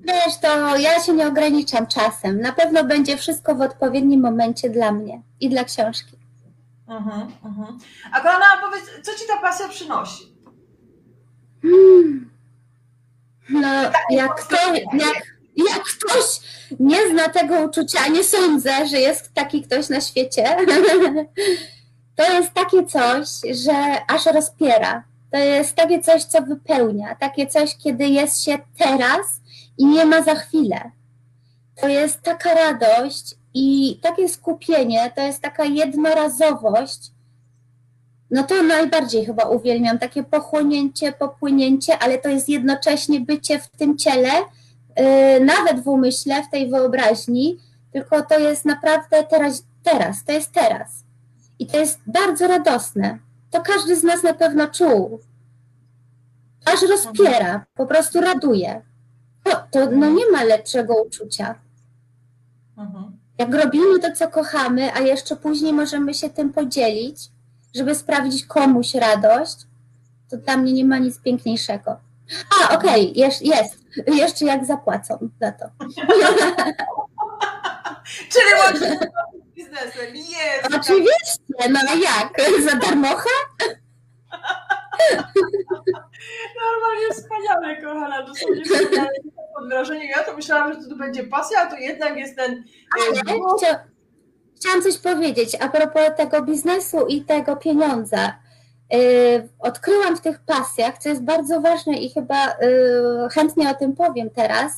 Wiesz, 0.00 0.38
to 0.42 0.76
ja 0.76 1.00
się 1.00 1.12
nie 1.12 1.26
ograniczam 1.26 1.86
czasem. 1.86 2.40
Na 2.40 2.52
pewno 2.52 2.84
będzie 2.84 3.16
wszystko 3.16 3.54
w 3.54 3.60
odpowiednim 3.60 4.20
momencie 4.20 4.70
dla 4.70 4.92
mnie 4.92 5.22
i 5.40 5.48
dla 5.48 5.64
książki. 5.64 6.16
Uh-huh, 6.88 7.26
uh-huh. 7.44 7.78
A 8.12 8.20
kochana, 8.20 8.44
powiedz, 8.60 8.84
co 9.02 9.12
ci 9.12 9.26
ta 9.28 9.36
pasja 9.36 9.68
przynosi? 9.68 10.36
Hmm. 11.62 12.30
No, 13.50 13.68
jak 14.10 14.46
to, 14.46 14.56
jak, 14.74 15.31
jak 15.56 15.82
ktoś 15.82 16.40
nie 16.80 17.10
zna 17.10 17.28
tego 17.28 17.60
uczucia, 17.60 18.08
nie 18.08 18.24
sądzę, 18.24 18.86
że 18.86 19.00
jest 19.00 19.34
taki 19.34 19.62
ktoś 19.62 19.88
na 19.88 20.00
świecie, 20.00 20.56
to 22.16 22.32
jest 22.32 22.52
takie 22.52 22.86
coś, 22.86 23.28
że 23.64 24.06
aż 24.08 24.26
rozpiera. 24.26 25.04
To 25.30 25.38
jest 25.38 25.74
takie 25.74 26.00
coś, 26.00 26.24
co 26.24 26.42
wypełnia, 26.42 27.14
takie 27.14 27.46
coś, 27.46 27.76
kiedy 27.76 28.06
jest 28.06 28.44
się 28.44 28.58
teraz 28.78 29.26
i 29.78 29.86
nie 29.86 30.04
ma 30.04 30.22
za 30.22 30.34
chwilę. 30.34 30.90
To 31.80 31.88
jest 31.88 32.22
taka 32.22 32.54
radość 32.54 33.34
i 33.54 33.98
takie 34.02 34.28
skupienie, 34.28 35.12
to 35.16 35.22
jest 35.22 35.42
taka 35.42 35.64
jednorazowość. 35.64 37.10
No 38.30 38.42
to 38.42 38.62
najbardziej 38.62 39.26
chyba 39.26 39.44
uwielbiam, 39.44 39.98
takie 39.98 40.22
pochłonięcie, 40.22 41.12
popłynięcie, 41.12 41.98
ale 41.98 42.18
to 42.18 42.28
jest 42.28 42.48
jednocześnie 42.48 43.20
bycie 43.20 43.58
w 43.58 43.68
tym 43.68 43.98
ciele, 43.98 44.30
nawet 45.40 45.84
w 45.84 45.88
umyśle, 45.88 46.42
w 46.42 46.50
tej 46.50 46.70
wyobraźni, 46.70 47.58
tylko 47.92 48.22
to 48.22 48.38
jest 48.38 48.64
naprawdę 48.64 49.24
teraz, 49.24 49.64
teraz, 49.82 50.24
to 50.24 50.32
jest 50.32 50.52
teraz. 50.52 51.04
I 51.58 51.66
to 51.66 51.78
jest 51.78 52.00
bardzo 52.06 52.48
radosne. 52.48 53.18
To 53.50 53.60
każdy 53.60 53.96
z 53.96 54.02
nas 54.02 54.22
na 54.22 54.34
pewno 54.34 54.68
czuł. 54.68 55.20
Aż 56.64 56.82
rozpiera, 56.82 57.64
po 57.74 57.86
prostu 57.86 58.20
raduje. 58.20 58.82
To, 59.44 59.50
to 59.70 59.90
no 59.90 60.10
nie 60.10 60.30
ma 60.32 60.44
lepszego 60.44 61.02
uczucia. 61.02 61.54
Mhm. 62.78 63.18
Jak 63.38 63.54
robimy 63.54 63.98
to, 63.98 64.12
co 64.12 64.28
kochamy, 64.28 64.94
a 64.94 65.00
jeszcze 65.00 65.36
później 65.36 65.72
możemy 65.72 66.14
się 66.14 66.30
tym 66.30 66.52
podzielić, 66.52 67.30
żeby 67.74 67.94
sprawić 67.94 68.46
komuś 68.46 68.94
radość, 68.94 69.56
to 70.30 70.36
dla 70.36 70.56
mnie 70.56 70.72
nie 70.72 70.84
ma 70.84 70.98
nic 70.98 71.18
piękniejszego. 71.18 71.96
A, 72.60 72.74
okej, 72.74 73.10
okay, 73.10 73.12
jest, 73.14 73.42
jest. 73.42 73.82
Jeszcze 74.06 74.44
jak 74.44 74.64
zapłacą 74.64 75.28
za 75.40 75.52
to. 75.52 75.64
Czyli 78.32 78.54
łącznie 78.58 78.98
z 78.98 79.54
biznesem. 79.56 80.14
Jest. 80.14 80.66
Oczywiście, 80.66 81.70
no 81.70 81.80
jak? 81.94 82.32
Za 82.70 82.76
darmocha? 82.76 83.30
Normalnie 86.60 87.08
wspaniale, 87.12 87.82
kochana. 87.82 88.22
Dosłownie 88.22 88.62
pod 89.54 89.68
wrażeniem. 89.68 90.08
Ja 90.16 90.24
to 90.24 90.36
myślałam, 90.36 90.72
że 90.72 90.88
to 90.88 90.96
będzie 90.96 91.24
pasja, 91.24 91.60
a 91.60 91.66
to 91.66 91.76
jednak 91.76 92.16
jest 92.16 92.36
ten... 92.36 92.64
Ale 92.96 93.04
chcia, 93.58 93.84
chciałam 94.56 94.82
coś 94.82 94.98
powiedzieć 94.98 95.56
a 95.60 95.68
propos 95.68 96.02
tego 96.16 96.42
biznesu 96.42 97.06
i 97.06 97.24
tego 97.24 97.56
pieniądza. 97.56 98.41
Yy, 98.92 99.48
odkryłam 99.58 100.16
w 100.16 100.20
tych 100.20 100.40
pasjach, 100.40 100.98
co 100.98 101.08
jest 101.08 101.22
bardzo 101.22 101.60
ważne 101.60 101.96
i 101.96 102.10
chyba 102.10 102.46
yy, 102.46 103.28
chętnie 103.30 103.70
o 103.70 103.74
tym 103.74 103.92
powiem 103.92 104.30
teraz, 104.30 104.72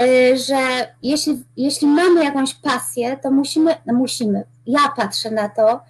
yy, 0.00 0.38
że 0.38 0.56
jeśli, 1.02 1.44
jeśli 1.56 1.86
mamy 1.86 2.24
jakąś 2.24 2.54
pasję, 2.54 3.16
to 3.22 3.30
musimy, 3.30 3.74
no 3.86 3.94
musimy, 3.94 4.44
ja 4.66 4.92
patrzę 4.96 5.30
na 5.30 5.48
to, 5.48 5.80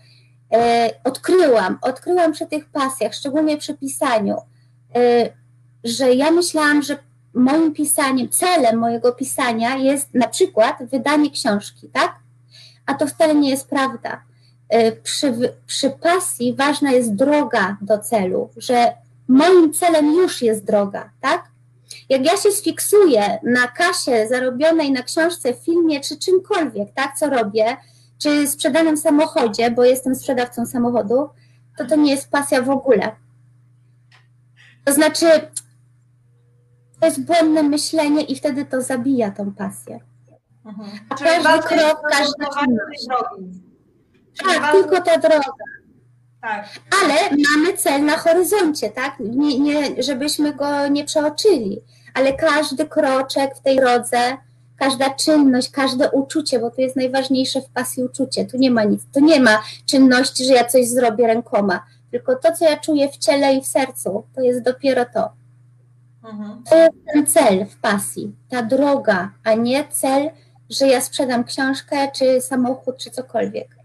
odkryłam, 1.04 1.78
odkryłam 1.82 2.32
przy 2.32 2.46
tych 2.46 2.68
pasjach, 2.68 3.14
szczególnie 3.14 3.56
przy 3.56 3.74
pisaniu, 3.74 4.36
że 5.84 6.14
ja 6.14 6.30
myślałam, 6.30 6.82
że 6.82 6.98
moim 7.34 7.74
pisaniem, 7.74 8.28
celem 8.28 8.78
mojego 8.78 9.12
pisania 9.12 9.76
jest 9.76 10.14
na 10.14 10.28
przykład 10.28 10.76
wydanie 10.80 11.30
książki, 11.30 11.88
tak? 11.88 12.14
A 12.86 12.94
to 12.94 13.06
wcale 13.06 13.34
nie 13.34 13.50
jest 13.50 13.68
prawda. 13.68 14.22
Y, 14.74 15.00
przy, 15.02 15.54
przy 15.66 15.90
pasji 15.90 16.54
ważna 16.54 16.92
jest 16.92 17.14
droga 17.14 17.76
do 17.80 17.98
celu, 17.98 18.50
że 18.56 18.92
moim 19.28 19.72
celem 19.72 20.14
już 20.14 20.42
jest 20.42 20.64
droga, 20.64 21.10
tak? 21.20 21.44
Jak 22.08 22.24
ja 22.24 22.36
się 22.36 22.50
sfiksuję 22.50 23.38
na 23.42 23.68
kasie 23.68 24.28
zarobionej 24.28 24.92
na 24.92 25.02
książce, 25.02 25.54
filmie 25.54 26.00
czy 26.00 26.18
czymkolwiek, 26.18 26.92
tak, 26.94 27.16
co 27.16 27.30
robię, 27.30 27.76
czy 28.18 28.48
sprzedanym 28.48 28.96
samochodzie, 28.96 29.70
bo 29.70 29.84
jestem 29.84 30.14
sprzedawcą 30.14 30.66
samochodu, 30.66 31.28
to 31.78 31.84
to 31.84 31.96
nie 31.96 32.10
jest 32.10 32.30
pasja 32.30 32.62
w 32.62 32.70
ogóle. 32.70 33.16
To 34.84 34.92
znaczy, 34.92 35.26
to 37.00 37.06
jest 37.06 37.24
błędne 37.24 37.62
myślenie 37.62 38.22
i 38.22 38.36
wtedy 38.36 38.64
to 38.64 38.82
zabija 38.82 39.30
tą 39.30 39.52
pasję. 39.52 40.00
Mhm. 40.64 40.90
A 41.08 41.14
każdy 41.14 41.68
krok, 41.68 42.02
każda 42.10 42.60
czynność. 42.60 43.06
Tak, 44.44 44.72
tylko 44.72 45.00
ta 45.00 45.18
droga. 45.18 45.52
Tak. 46.42 46.68
Ale 47.02 47.14
mamy 47.54 47.76
cel 47.76 48.04
na 48.04 48.16
horyzoncie, 48.16 48.90
tak? 48.90 49.16
Nie, 49.20 49.58
nie, 49.58 50.02
żebyśmy 50.02 50.54
go 50.54 50.88
nie 50.88 51.04
przeoczyli. 51.04 51.82
Ale 52.14 52.32
każdy 52.32 52.86
kroczek 52.86 53.56
w 53.56 53.60
tej 53.60 53.76
drodze, 53.76 54.36
każda 54.76 55.10
czynność, 55.10 55.70
każde 55.70 56.10
uczucie, 56.10 56.58
bo 56.58 56.70
to 56.70 56.80
jest 56.80 56.96
najważniejsze 56.96 57.60
w 57.60 57.68
pasji 57.68 58.02
uczucie. 58.02 58.44
Tu 58.44 58.56
nie 58.56 58.70
ma 58.70 58.84
nic, 58.84 59.02
tu 59.14 59.20
nie 59.20 59.40
ma 59.40 59.62
czynności, 59.86 60.44
że 60.44 60.52
ja 60.52 60.64
coś 60.64 60.88
zrobię 60.88 61.26
rękoma. 61.26 61.86
Tylko 62.10 62.36
to, 62.36 62.52
co 62.52 62.64
ja 62.64 62.76
czuję 62.76 63.08
w 63.08 63.16
ciele 63.16 63.54
i 63.54 63.62
w 63.62 63.66
sercu, 63.66 64.24
to 64.34 64.40
jest 64.40 64.62
dopiero 64.62 65.04
to. 65.04 65.30
Mhm. 66.24 66.62
To 66.70 66.76
jest 66.76 66.94
ten 67.14 67.26
cel 67.26 67.66
w 67.66 67.76
pasji, 67.76 68.34
ta 68.50 68.62
droga, 68.62 69.30
a 69.44 69.54
nie 69.54 69.88
cel, 69.88 70.30
że 70.70 70.86
ja 70.86 71.00
sprzedam 71.00 71.44
książkę, 71.44 72.10
czy 72.12 72.40
samochód, 72.40 72.98
czy 72.98 73.10
cokolwiek. 73.10 73.75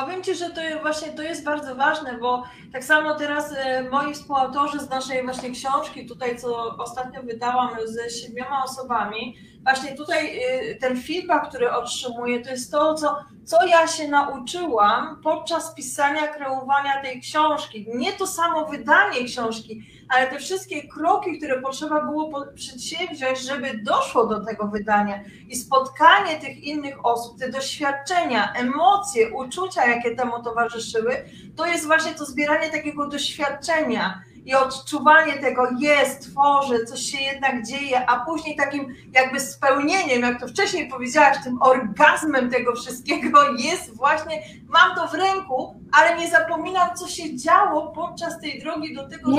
Powiem 0.00 0.22
Ci, 0.22 0.34
że 0.34 0.50
to 0.50 0.60
właśnie 0.82 1.08
to 1.08 1.22
jest 1.22 1.44
bardzo 1.44 1.74
ważne, 1.74 2.18
bo 2.18 2.44
tak 2.72 2.84
samo 2.84 3.14
teraz 3.14 3.52
e, 3.52 3.82
moi 3.90 4.14
współautorzy 4.14 4.78
z 4.78 4.90
naszej 4.90 5.24
właśnie 5.24 5.50
książki, 5.50 6.06
tutaj 6.06 6.38
co 6.38 6.76
ostatnio 6.76 7.22
wydałam 7.22 7.70
ze 7.84 8.10
siedmioma 8.10 8.64
osobami, 8.64 9.36
właśnie 9.62 9.96
tutaj 9.96 10.40
e, 10.42 10.74
ten 10.74 11.02
feedback, 11.02 11.48
który 11.48 11.72
otrzymuję, 11.72 12.40
to 12.40 12.50
jest 12.50 12.72
to, 12.72 12.94
co, 12.94 13.16
co 13.44 13.66
ja 13.66 13.86
się 13.86 14.08
nauczyłam 14.08 15.20
podczas 15.22 15.74
pisania, 15.74 16.28
kreowania 16.28 17.02
tej 17.02 17.20
książki. 17.20 17.86
Nie 17.94 18.12
to 18.12 18.26
samo 18.26 18.66
wydanie 18.66 19.24
książki, 19.24 19.82
ale 20.08 20.26
te 20.26 20.38
wszystkie 20.38 20.88
kroki, 20.88 21.38
które 21.38 21.62
potrzeba 21.62 22.00
było 22.04 22.46
przedsięwziąć, 22.54 23.40
żeby 23.40 23.78
doszło 23.82 24.26
do 24.26 24.44
tego 24.44 24.66
wydania 24.66 25.20
i 25.48 25.56
spotkanie 25.56 26.40
tych 26.40 26.64
innych 26.64 27.06
osób, 27.06 27.38
te 27.38 27.50
doświadczenia, 27.50 28.52
emocje, 28.52 29.34
uczucia, 29.34 29.86
jakie 29.86 30.16
temu 30.16 30.42
towarzyszyły, 30.42 31.24
to 31.56 31.66
jest 31.66 31.86
właśnie 31.86 32.14
to 32.14 32.24
zbieranie 32.24 32.70
takiego 32.70 33.08
doświadczenia 33.08 34.22
i 34.48 34.54
odczuwanie 34.54 35.32
tego 35.32 35.68
jest, 35.78 36.30
tworzę, 36.30 36.84
coś 36.84 37.00
się 37.00 37.18
jednak 37.18 37.66
dzieje, 37.66 38.06
a 38.06 38.24
później 38.24 38.56
takim 38.56 38.94
jakby 39.12 39.40
spełnieniem, 39.40 40.22
jak 40.22 40.40
to 40.40 40.48
wcześniej 40.48 40.88
powiedziałaś, 40.88 41.36
tym 41.44 41.62
orgazmem 41.62 42.50
tego 42.50 42.76
wszystkiego 42.76 43.52
jest 43.52 43.96
właśnie, 43.96 44.42
mam 44.68 44.96
to 44.96 45.08
w 45.08 45.14
ręku, 45.14 45.74
ale 45.92 46.18
nie 46.18 46.30
zapominam, 46.30 46.88
co 46.96 47.08
się 47.08 47.36
działo 47.36 47.92
podczas 47.92 48.40
tej 48.40 48.60
drogi 48.60 48.94
do 48.94 49.08
tego, 49.08 49.30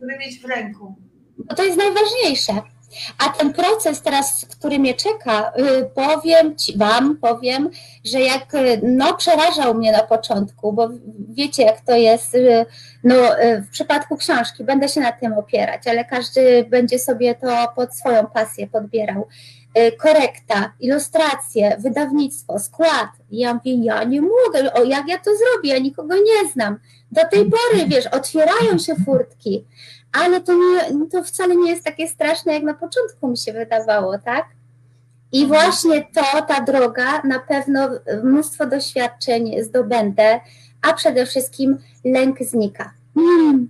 żeby 0.00 0.18
mieć 0.18 0.40
w 0.40 0.44
ręku. 0.44 0.94
Bo 1.38 1.54
to 1.54 1.64
jest 1.64 1.78
najważniejsze. 1.78 2.52
A 3.18 3.28
ten 3.28 3.52
proces 3.52 4.02
teraz, 4.02 4.46
który 4.58 4.78
mnie 4.78 4.94
czeka, 4.94 5.52
y, 5.58 5.90
powiem 5.94 6.56
ci, 6.56 6.78
Wam, 6.78 7.16
powiem, 7.16 7.70
że 8.04 8.20
jak 8.20 8.54
y, 8.54 8.80
no, 8.82 9.16
przerażał 9.16 9.74
mnie 9.74 9.92
na 9.92 10.02
początku, 10.02 10.72
bo 10.72 10.88
wiecie, 11.28 11.62
jak 11.62 11.80
to 11.80 11.96
jest 11.96 12.34
y, 12.34 12.66
no, 13.04 13.14
w 13.66 13.70
przypadku 13.70 14.16
książki, 14.16 14.64
będę 14.64 14.88
się 14.88 15.00
na 15.00 15.12
tym 15.12 15.32
opierać, 15.32 15.86
ale 15.86 16.04
każdy 16.04 16.64
będzie 16.64 16.98
sobie 16.98 17.34
to 17.34 17.72
pod 17.76 17.94
swoją 17.94 18.26
pasję 18.26 18.66
podbierał. 18.66 19.28
Korekta, 19.98 20.72
ilustracje, 20.80 21.76
wydawnictwo, 21.78 22.58
skład. 22.58 23.08
Ja 23.30 23.54
mówię, 23.54 23.74
ja 23.74 24.04
nie 24.04 24.20
mogę, 24.20 24.72
o, 24.72 24.84
jak 24.84 25.08
ja 25.08 25.18
to 25.18 25.30
zrobię, 25.36 25.70
ja 25.70 25.78
nikogo 25.78 26.14
nie 26.14 26.50
znam. 26.52 26.78
Do 27.12 27.20
tej 27.30 27.44
pory, 27.44 27.86
wiesz, 27.88 28.06
otwierają 28.06 28.78
się 28.78 28.94
furtki 29.04 29.64
ale 30.12 30.40
to, 30.40 30.52
nie, 30.54 31.08
to 31.12 31.24
wcale 31.24 31.56
nie 31.56 31.70
jest 31.70 31.84
takie 31.84 32.08
straszne, 32.08 32.54
jak 32.54 32.62
na 32.62 32.74
początku 32.74 33.28
mi 33.28 33.38
się 33.38 33.52
wydawało, 33.52 34.18
tak? 34.18 34.46
I 35.32 35.42
mhm. 35.42 35.62
właśnie 35.62 36.04
to, 36.14 36.42
ta 36.42 36.60
droga, 36.60 37.22
na 37.22 37.38
pewno 37.38 37.88
mnóstwo 38.24 38.66
doświadczeń 38.66 39.62
zdobędę, 39.62 40.40
a 40.82 40.92
przede 40.92 41.26
wszystkim 41.26 41.78
lęk 42.04 42.42
znika. 42.42 42.92
Mm. 43.16 43.68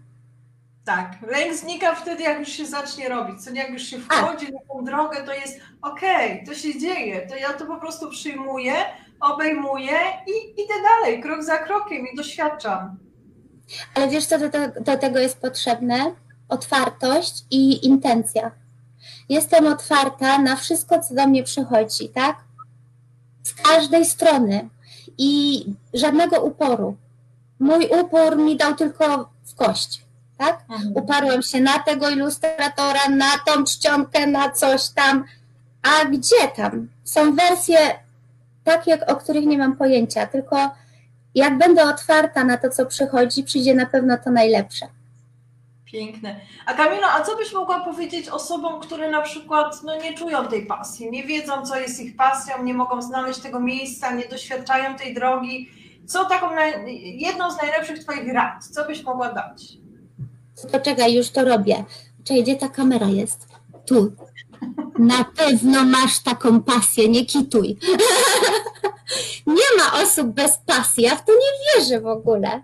Tak, 0.84 1.16
lęk 1.30 1.54
znika 1.54 1.94
wtedy, 1.94 2.22
jak 2.22 2.38
już 2.40 2.48
się 2.48 2.66
zacznie 2.66 3.08
robić. 3.08 3.44
Co 3.44 3.50
nie, 3.50 3.60
jak 3.60 3.70
już 3.70 3.82
się 3.82 3.98
wchodzi 3.98 4.52
na 4.52 4.58
tą 4.74 4.84
drogę, 4.84 5.22
to 5.26 5.34
jest 5.34 5.60
okej, 5.82 6.32
okay, 6.32 6.46
to 6.46 6.54
się 6.54 6.78
dzieje, 6.78 7.26
to 7.26 7.36
ja 7.36 7.52
to 7.52 7.66
po 7.66 7.76
prostu 7.76 8.10
przyjmuję, 8.10 8.74
obejmuję 9.20 9.98
i 10.26 10.62
idę 10.62 10.74
dalej, 10.82 11.22
krok 11.22 11.42
za 11.42 11.58
krokiem 11.58 12.06
i 12.12 12.16
doświadczam. 12.16 12.98
Ale 13.94 14.08
wiesz, 14.08 14.26
co 14.26 14.38
do, 14.38 14.48
do 14.80 14.96
tego 14.98 15.18
jest 15.18 15.40
potrzebne? 15.40 16.14
otwartość 16.48 17.44
i 17.50 17.86
intencja. 17.86 18.50
Jestem 19.28 19.66
otwarta 19.66 20.38
na 20.38 20.56
wszystko, 20.56 21.00
co 21.00 21.14
do 21.14 21.26
mnie 21.26 21.44
przychodzi, 21.44 22.08
tak? 22.08 22.36
Z 23.42 23.54
każdej 23.54 24.04
strony 24.04 24.68
i 25.18 25.64
żadnego 25.94 26.40
uporu. 26.42 26.96
Mój 27.60 27.88
upór 28.00 28.36
mi 28.36 28.56
dał 28.56 28.74
tylko 28.74 29.30
w 29.44 29.54
kość, 29.54 30.04
tak? 30.38 30.60
Mhm. 30.70 30.92
Uparłam 30.94 31.42
się 31.42 31.60
na 31.60 31.78
tego 31.78 32.10
ilustratora, 32.10 33.08
na 33.10 33.30
tą 33.46 33.64
czcionkę, 33.64 34.26
na 34.26 34.50
coś 34.50 34.88
tam. 34.88 35.24
A 35.82 36.04
gdzie 36.04 36.48
tam? 36.56 36.88
Są 37.04 37.34
wersje 37.34 37.78
takie, 38.64 39.06
o 39.06 39.16
których 39.16 39.46
nie 39.46 39.58
mam 39.58 39.76
pojęcia, 39.76 40.26
tylko 40.26 40.70
jak 41.34 41.58
będę 41.58 41.84
otwarta 41.84 42.44
na 42.44 42.56
to, 42.56 42.70
co 42.70 42.86
przychodzi, 42.86 43.44
przyjdzie 43.44 43.74
na 43.74 43.86
pewno 43.86 44.18
to 44.18 44.30
najlepsze. 44.30 44.86
Piękne. 45.92 46.40
A 46.66 46.74
Kamila, 46.74 47.14
a 47.14 47.22
co 47.22 47.36
byś 47.36 47.52
mogła 47.52 47.80
powiedzieć 47.80 48.28
osobom, 48.28 48.80
które 48.80 49.10
na 49.10 49.22
przykład 49.22 49.82
no, 49.82 49.96
nie 49.96 50.14
czują 50.14 50.48
tej 50.48 50.66
pasji, 50.66 51.10
nie 51.10 51.24
wiedzą, 51.24 51.66
co 51.66 51.80
jest 51.80 52.00
ich 52.00 52.16
pasją, 52.16 52.62
nie 52.62 52.74
mogą 52.74 53.02
znaleźć 53.02 53.40
tego 53.40 53.60
miejsca, 53.60 54.14
nie 54.14 54.28
doświadczają 54.28 54.96
tej 54.96 55.14
drogi? 55.14 55.70
Co 56.06 56.24
taką 56.24 56.46
jedną 57.02 57.50
z 57.50 57.62
najlepszych 57.62 57.98
Twoich 57.98 58.32
rad, 58.32 58.64
co 58.64 58.84
byś 58.84 59.02
mogła 59.02 59.32
dać? 59.32 59.62
Poczekaj, 60.72 61.14
już 61.14 61.30
to 61.30 61.44
robię. 61.44 61.84
Czekaj, 62.24 62.42
gdzie 62.42 62.56
ta 62.56 62.68
kamera 62.68 63.06
jest? 63.06 63.48
Tu. 63.86 64.12
Na 64.98 65.24
pewno 65.36 65.84
masz 65.84 66.18
taką 66.18 66.62
pasję, 66.62 67.08
nie 67.08 67.26
kituj. 67.26 67.76
nie 69.46 69.76
ma 69.78 70.02
osób 70.02 70.26
bez 70.26 70.58
pasji, 70.66 71.04
ja 71.04 71.16
w 71.16 71.24
to 71.24 71.32
nie 71.32 71.80
wierzę 71.80 72.00
w 72.00 72.06
ogóle. 72.06 72.62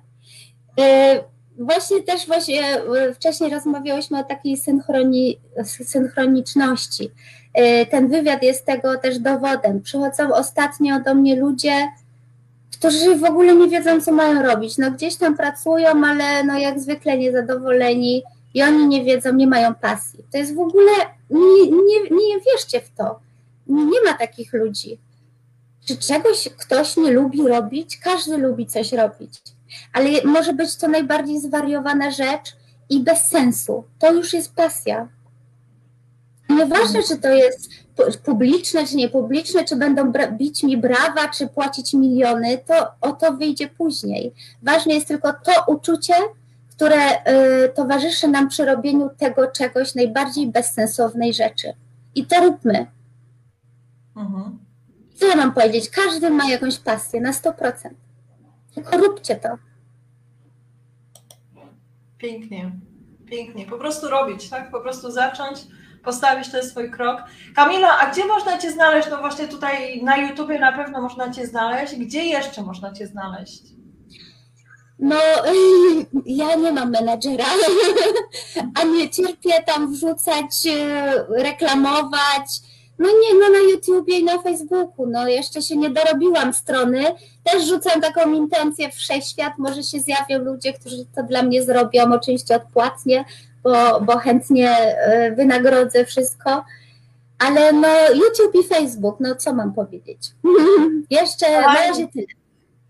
Y, 0.80 1.33
Właśnie 1.58 2.02
też 2.02 2.26
właśnie 2.26 2.76
e, 2.76 3.14
wcześniej 3.14 3.50
rozmawiałyśmy 3.50 4.18
o 4.18 4.24
takiej 4.24 4.56
synchroni, 4.56 5.38
synchroniczności. 5.64 7.10
E, 7.54 7.86
ten 7.86 8.08
wywiad 8.08 8.42
jest 8.42 8.66
tego 8.66 8.98
też 8.98 9.18
dowodem. 9.18 9.82
Przychodzą 9.82 10.34
ostatnio 10.34 11.00
do 11.00 11.14
mnie 11.14 11.36
ludzie, 11.36 11.88
którzy 12.78 13.16
w 13.16 13.24
ogóle 13.24 13.54
nie 13.54 13.68
wiedzą, 13.68 14.00
co 14.00 14.12
mają 14.12 14.42
robić. 14.42 14.78
No 14.78 14.90
gdzieś 14.90 15.16
tam 15.16 15.36
pracują, 15.36 16.04
ale 16.04 16.44
no 16.44 16.58
jak 16.58 16.80
zwykle 16.80 17.18
niezadowoleni 17.18 18.22
i 18.54 18.62
oni 18.62 18.86
nie 18.86 19.04
wiedzą, 19.04 19.34
nie 19.34 19.46
mają 19.46 19.74
pasji. 19.74 20.24
To 20.32 20.38
jest 20.38 20.54
w 20.54 20.60
ogóle, 20.60 20.92
nie, 21.30 21.70
nie, 21.70 22.00
nie 22.10 22.40
wierzcie 22.40 22.80
w 22.80 22.90
to. 22.96 23.20
Nie 23.66 24.02
ma 24.04 24.14
takich 24.18 24.52
ludzi. 24.52 24.98
Czy 25.86 25.96
czegoś 25.96 26.48
ktoś 26.58 26.96
nie 26.96 27.10
lubi 27.10 27.48
robić? 27.48 27.98
Każdy 27.98 28.38
lubi 28.38 28.66
coś 28.66 28.92
robić 28.92 29.42
ale 29.92 30.08
może 30.24 30.52
być 30.52 30.76
to 30.76 30.88
najbardziej 30.88 31.40
zwariowana 31.40 32.10
rzecz 32.10 32.56
i 32.90 33.00
bez 33.00 33.26
sensu. 33.26 33.84
To 33.98 34.12
już 34.12 34.32
jest 34.32 34.54
pasja. 34.54 35.08
Nieważne, 36.48 37.02
czy 37.08 37.18
to 37.18 37.28
jest 37.28 37.70
pu- 37.96 38.18
publiczne, 38.24 38.86
czy 38.86 38.96
niepubliczne, 38.96 39.64
czy 39.64 39.76
będą 39.76 40.12
bić 40.32 40.62
mi 40.62 40.76
brawa, 40.76 41.28
czy 41.28 41.46
płacić 41.48 41.94
miliony, 41.94 42.58
to 42.66 42.90
o 43.00 43.12
to 43.12 43.32
wyjdzie 43.32 43.68
później. 43.68 44.34
Ważne 44.62 44.94
jest 44.94 45.08
tylko 45.08 45.32
to 45.32 45.52
uczucie, 45.66 46.14
które 46.70 46.96
y, 47.12 47.68
towarzyszy 47.74 48.28
nam 48.28 48.48
przy 48.48 48.64
robieniu 48.64 49.10
tego 49.18 49.46
czegoś 49.46 49.94
najbardziej 49.94 50.46
bezsensownej 50.46 51.34
rzeczy. 51.34 51.72
I 52.14 52.26
to 52.26 52.40
róbmy. 52.44 52.86
Mhm. 54.16 54.58
Co 55.14 55.26
ja 55.26 55.36
mam 55.36 55.52
powiedzieć? 55.54 55.90
Każdy 55.90 56.30
ma 56.30 56.50
jakąś 56.50 56.78
pasję 56.78 57.20
na 57.20 57.32
100%. 57.32 57.72
Tylko 58.74 58.98
róbcie 58.98 59.36
to. 59.36 59.48
Pięknie, 62.18 62.72
pięknie. 63.26 63.66
Po 63.66 63.78
prostu 63.78 64.08
robić, 64.08 64.50
tak? 64.50 64.70
Po 64.70 64.80
prostu 64.80 65.10
zacząć, 65.10 65.58
postawić 66.04 66.50
ten 66.50 66.64
swój 66.64 66.90
krok. 66.90 67.22
Kamila, 67.54 67.98
a 67.98 68.10
gdzie 68.10 68.26
można 68.26 68.58
Cię 68.58 68.72
znaleźć? 68.72 69.08
No 69.10 69.18
właśnie 69.18 69.48
tutaj 69.48 70.02
na 70.02 70.16
YouTubie 70.16 70.58
na 70.58 70.72
pewno 70.72 71.00
można 71.00 71.30
Cię 71.30 71.46
znaleźć. 71.46 71.94
Gdzie 71.94 72.24
jeszcze 72.24 72.62
można 72.62 72.92
Cię 72.92 73.06
znaleźć? 73.06 73.62
No, 74.98 75.16
ja 76.26 76.54
nie 76.54 76.72
mam 76.72 76.90
menedżera, 76.90 77.44
a 78.80 78.84
nie 78.84 79.10
cierpię 79.10 79.62
tam 79.66 79.92
wrzucać, 79.92 80.66
e, 80.66 81.24
reklamować. 81.28 82.46
No 82.98 83.08
nie, 83.08 83.40
no 83.40 83.48
na 83.48 83.58
YouTubie 83.58 84.18
i 84.18 84.24
na 84.24 84.42
Facebooku, 84.42 85.06
no 85.06 85.28
jeszcze 85.28 85.62
się 85.62 85.76
nie 85.76 85.90
dorobiłam 85.90 86.54
strony. 86.54 87.04
Też 87.44 87.68
rzucam 87.68 88.00
taką 88.00 88.32
intencję 88.32 88.90
w 88.90 88.94
wszechświat, 88.94 89.52
może 89.58 89.82
się 89.82 90.00
zjawią 90.00 90.44
ludzie, 90.44 90.72
którzy 90.72 91.06
to 91.14 91.22
dla 91.22 91.42
mnie 91.42 91.62
zrobią, 91.62 92.12
oczywiście 92.12 92.56
odpłatnie, 92.56 93.24
bo, 93.62 94.00
bo 94.00 94.18
chętnie 94.18 94.70
e, 94.70 95.32
wynagrodzę 95.32 96.04
wszystko. 96.04 96.64
Ale 97.38 97.72
no 97.72 97.88
YouTube 98.14 98.54
i 98.54 98.68
Facebook, 98.68 99.16
no 99.20 99.34
co 99.34 99.54
mam 99.54 99.74
powiedzieć? 99.74 100.18
jeszcze 101.10 101.60
na 101.60 101.74
razie 101.74 102.08
tyle. 102.08 102.26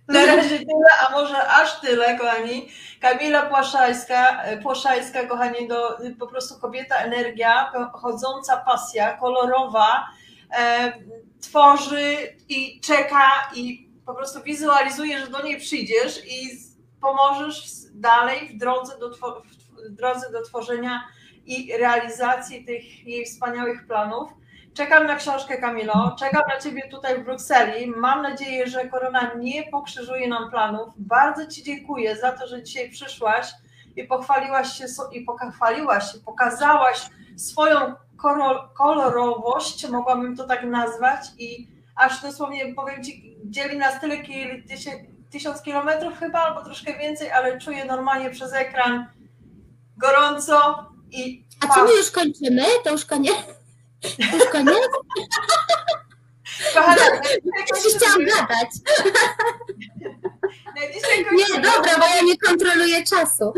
Na 0.08 0.26
razie 0.26 0.58
tyle, 0.58 0.90
a 1.08 1.12
może 1.12 1.48
aż 1.48 1.80
tyle, 1.80 2.18
kochani. 2.18 2.68
Kamila 3.00 3.42
Płaszajska, 3.42 4.42
Płaszajska 4.62 5.26
kochani, 5.26 5.68
do, 5.68 5.98
po 6.18 6.26
prostu 6.26 6.60
kobieta 6.60 6.96
energia, 6.96 7.72
chodząca 7.92 8.56
pasja, 8.56 9.16
kolorowa, 9.16 10.06
e, 10.56 10.92
tworzy 11.40 12.16
i 12.48 12.80
czeka 12.80 13.50
i 13.54 13.88
po 14.06 14.14
prostu 14.14 14.42
wizualizuje, 14.42 15.18
że 15.18 15.26
do 15.26 15.42
niej 15.42 15.60
przyjdziesz 15.60 16.26
i 16.26 16.58
pomożesz 17.00 17.64
dalej 17.94 18.48
w 18.48 18.58
drodze 18.58 18.98
do, 18.98 19.10
w 19.10 19.90
drodze 19.90 20.32
do 20.32 20.42
tworzenia 20.42 21.08
i 21.46 21.72
realizacji 21.76 22.64
tych 22.64 23.06
jej 23.06 23.24
wspaniałych 23.24 23.86
planów. 23.86 24.30
Czekam 24.74 25.06
na 25.06 25.16
książkę 25.16 25.56
Kamilo, 25.58 26.16
czekam 26.18 26.42
na 26.48 26.60
Ciebie 26.60 26.88
tutaj 26.90 27.20
w 27.20 27.24
Brukseli. 27.24 27.90
Mam 27.90 28.22
nadzieję, 28.22 28.66
że 28.66 28.88
korona 28.88 29.30
nie 29.38 29.62
pokrzyżuje 29.62 30.28
nam 30.28 30.50
planów. 30.50 30.88
Bardzo 30.96 31.46
Ci 31.46 31.62
dziękuję 31.62 32.16
za 32.16 32.32
to, 32.32 32.46
że 32.46 32.62
dzisiaj 32.62 32.90
przyszłaś 32.90 33.52
i 33.96 34.04
pochwaliłaś 34.04 34.78
się 34.78 34.84
i 35.12 35.20
pochwaliłaś 35.20 36.12
się, 36.12 36.18
pokazałaś 36.18 37.00
swoją 37.36 37.94
kolorowość, 38.76 39.88
mogłabym 39.88 40.36
to 40.36 40.44
tak 40.44 40.64
nazwać 40.64 41.20
i 41.38 41.68
aż 41.96 42.22
dosłownie 42.22 42.74
powiem 42.74 43.04
Ci, 43.04 43.36
dzieli 43.44 43.78
nas 43.78 44.00
tyle 44.00 44.16
tysiąc 45.30 45.62
kilometrów 45.62 46.18
chyba, 46.18 46.38
albo 46.38 46.64
troszkę 46.64 46.98
więcej, 46.98 47.30
ale 47.30 47.58
czuję 47.58 47.84
normalnie 47.84 48.30
przez 48.30 48.52
ekran 48.52 49.06
gorąco 49.96 50.86
i 51.10 51.44
A 51.60 51.74
co 51.74 51.84
my 51.84 51.90
już 51.90 52.10
kończymy? 52.10 52.62
To 52.84 52.90
już 52.90 53.04
koniec? 53.04 53.63
To 54.30 54.36
już 54.36 54.48
koniec? 54.52 54.88
Kochana, 56.74 56.96
Ja 57.70 57.76
się 57.82 57.98
chciałam 57.98 58.24
gadać. 58.24 58.70
Nie, 61.32 61.60
dobra, 61.60 61.98
bo 61.98 62.04
ja 62.16 62.22
nie 62.24 62.38
kontroluję 62.38 63.04
czasu. 63.04 63.52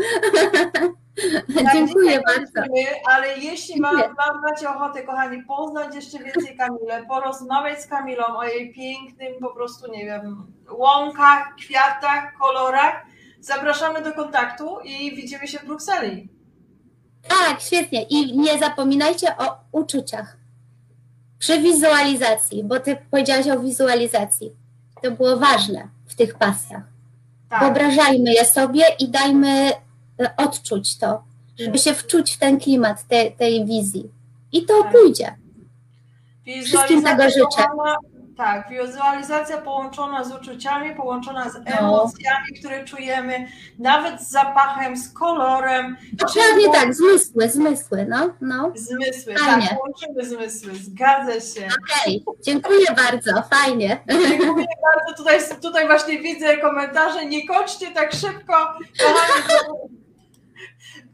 Tak, 1.55 1.73
Dziękuję 1.73 2.21
bardzo. 2.27 2.61
Ale 3.05 3.37
jeśli 3.37 3.81
ma, 3.81 3.89
Dziękuję. 3.91 4.13
ma, 4.17 4.41
macie 4.49 4.69
ochotę, 4.69 5.03
kochani, 5.03 5.43
poznać 5.43 5.95
jeszcze 5.95 6.19
więcej 6.19 6.57
Kamilę, 6.57 7.05
porozmawiać 7.07 7.81
z 7.81 7.87
Kamilą 7.87 8.25
o 8.37 8.43
jej 8.43 8.73
pięknym, 8.73 9.33
po 9.41 9.49
prostu, 9.49 9.91
nie 9.91 10.05
wiem, 10.05 10.53
łąkach, 10.69 11.55
kwiatach, 11.55 12.33
kolorach, 12.39 13.03
zapraszamy 13.39 14.01
do 14.01 14.13
kontaktu 14.13 14.79
i 14.83 15.15
widzimy 15.15 15.47
się 15.47 15.59
w 15.59 15.65
Brukseli. 15.65 16.29
Tak, 17.29 17.61
świetnie. 17.61 18.03
I 18.03 18.37
nie 18.37 18.59
zapominajcie 18.59 19.37
o 19.37 19.57
uczuciach. 19.71 20.37
Przy 21.39 21.61
wizualizacji, 21.61 22.63
bo 22.63 22.79
ty 22.79 22.97
powiedziałaś 23.11 23.47
o 23.47 23.59
wizualizacji. 23.59 24.51
To 25.03 25.11
było 25.11 25.37
ważne 25.37 25.87
w 26.05 26.15
tych 26.15 26.35
pasjach. 26.35 26.83
Tak, 27.49 27.59
Wyobrażajmy 27.59 28.33
je 28.33 28.45
sobie 28.45 28.83
i 28.99 29.09
dajmy 29.09 29.71
e, 30.19 30.35
odczuć 30.37 30.97
to, 30.97 31.23
żeby 31.59 31.77
się 31.77 31.93
wczuć 31.93 32.31
w 32.31 32.37
ten 32.37 32.59
klimat 32.59 33.07
tej, 33.07 33.35
tej 33.35 33.65
wizji. 33.65 34.11
I 34.51 34.65
to 34.65 34.83
Tak. 34.83 34.91
pójdzie. 34.91 35.35
Wszystkim 36.65 37.03
tego 37.03 37.23
życzę. 37.23 37.67
Tak, 38.37 38.69
wizualizacja 38.69 39.57
połączona 39.57 40.23
z 40.23 40.31
uczuciami, 40.33 40.95
połączona 40.95 41.49
z 41.49 41.53
No. 41.55 41.61
emocjami, 41.79 42.47
które 42.59 42.83
czujemy, 42.85 43.47
nawet 43.79 44.21
z 44.21 44.29
zapachem, 44.31 44.97
z 44.97 45.13
kolorem. 45.13 45.97
Dokładnie 46.13 46.69
tak, 46.73 46.93
zmysły, 46.93 47.49
zmysły, 47.49 48.05
no, 48.09 48.29
no. 48.41 48.71
Zmysły, 48.75 49.35
Fajnie. 49.35 49.67
tak, 49.67 49.77
łączymy 49.83 50.25
zmysły, 50.25 50.75
zgadza 50.75 51.31
się. 51.33 51.67
Okej, 52.01 52.23
dziękuję 52.43 52.85
bardzo, 52.95 53.31
fajnie. 53.55 53.99
Dziękuję 54.09 54.65
bardzo. 54.83 55.17
Tutaj, 55.17 55.39
tutaj 55.61 55.87
właśnie 55.87 56.19
widzę 56.19 56.57
komentarze. 56.57 57.25
Nie 57.25 57.47
kończcie 57.47 57.91
tak 57.91 58.11
szybko. 58.13 58.53
Kochani, 58.99 59.77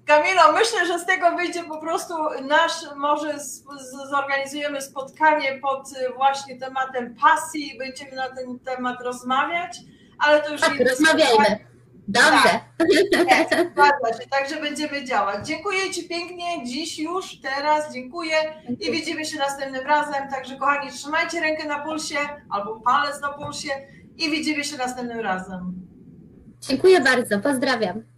Kamilo, 0.05 0.51
myślę, 0.53 0.85
że 0.87 0.99
z 0.99 1.05
tego 1.05 1.35
wyjdzie 1.37 1.63
po 1.63 1.77
prostu 1.77 2.13
nasz, 2.47 2.71
może 2.95 3.39
z, 3.39 3.63
z, 3.63 4.09
zorganizujemy 4.09 4.81
spotkanie 4.81 5.59
pod 5.61 5.87
y, 5.91 6.13
właśnie 6.15 6.59
tematem 6.59 7.15
pasji 7.15 7.75
i 7.75 7.77
będziemy 7.77 8.11
na 8.11 8.29
ten 8.29 8.59
temat 8.59 9.01
rozmawiać, 9.01 9.77
ale 10.19 10.41
to 10.41 10.51
już 10.51 10.61
Tak, 10.61 10.73
rozmawiajmy. 10.89 11.73
Dobrze. 12.07 12.59
spotkanie. 12.77 13.45
Zgadza 13.73 14.21
się, 14.23 14.29
także 14.29 14.61
będziemy 14.61 15.05
działać. 15.05 15.47
Dziękuję 15.47 15.91
Ci 15.91 16.07
pięknie, 16.09 16.65
dziś 16.65 16.99
już, 16.99 17.39
teraz, 17.41 17.93
dziękuję 17.93 18.35
i 18.79 18.91
widzimy 18.91 19.25
się 19.25 19.37
następnym 19.39 19.85
razem. 19.87 20.29
Także 20.29 20.55
kochani, 20.57 20.91
trzymajcie 20.91 21.39
rękę 21.39 21.67
na 21.67 21.79
pulsie 21.79 22.17
albo 22.49 22.79
palec 22.79 23.21
na 23.21 23.29
pulsie 23.29 23.69
i 24.17 24.29
widzimy 24.31 24.63
się 24.63 24.77
następnym 24.77 25.19
razem. 25.19 25.73
Dziękuję 26.61 27.01
bardzo, 27.01 27.39
pozdrawiam. 27.39 28.12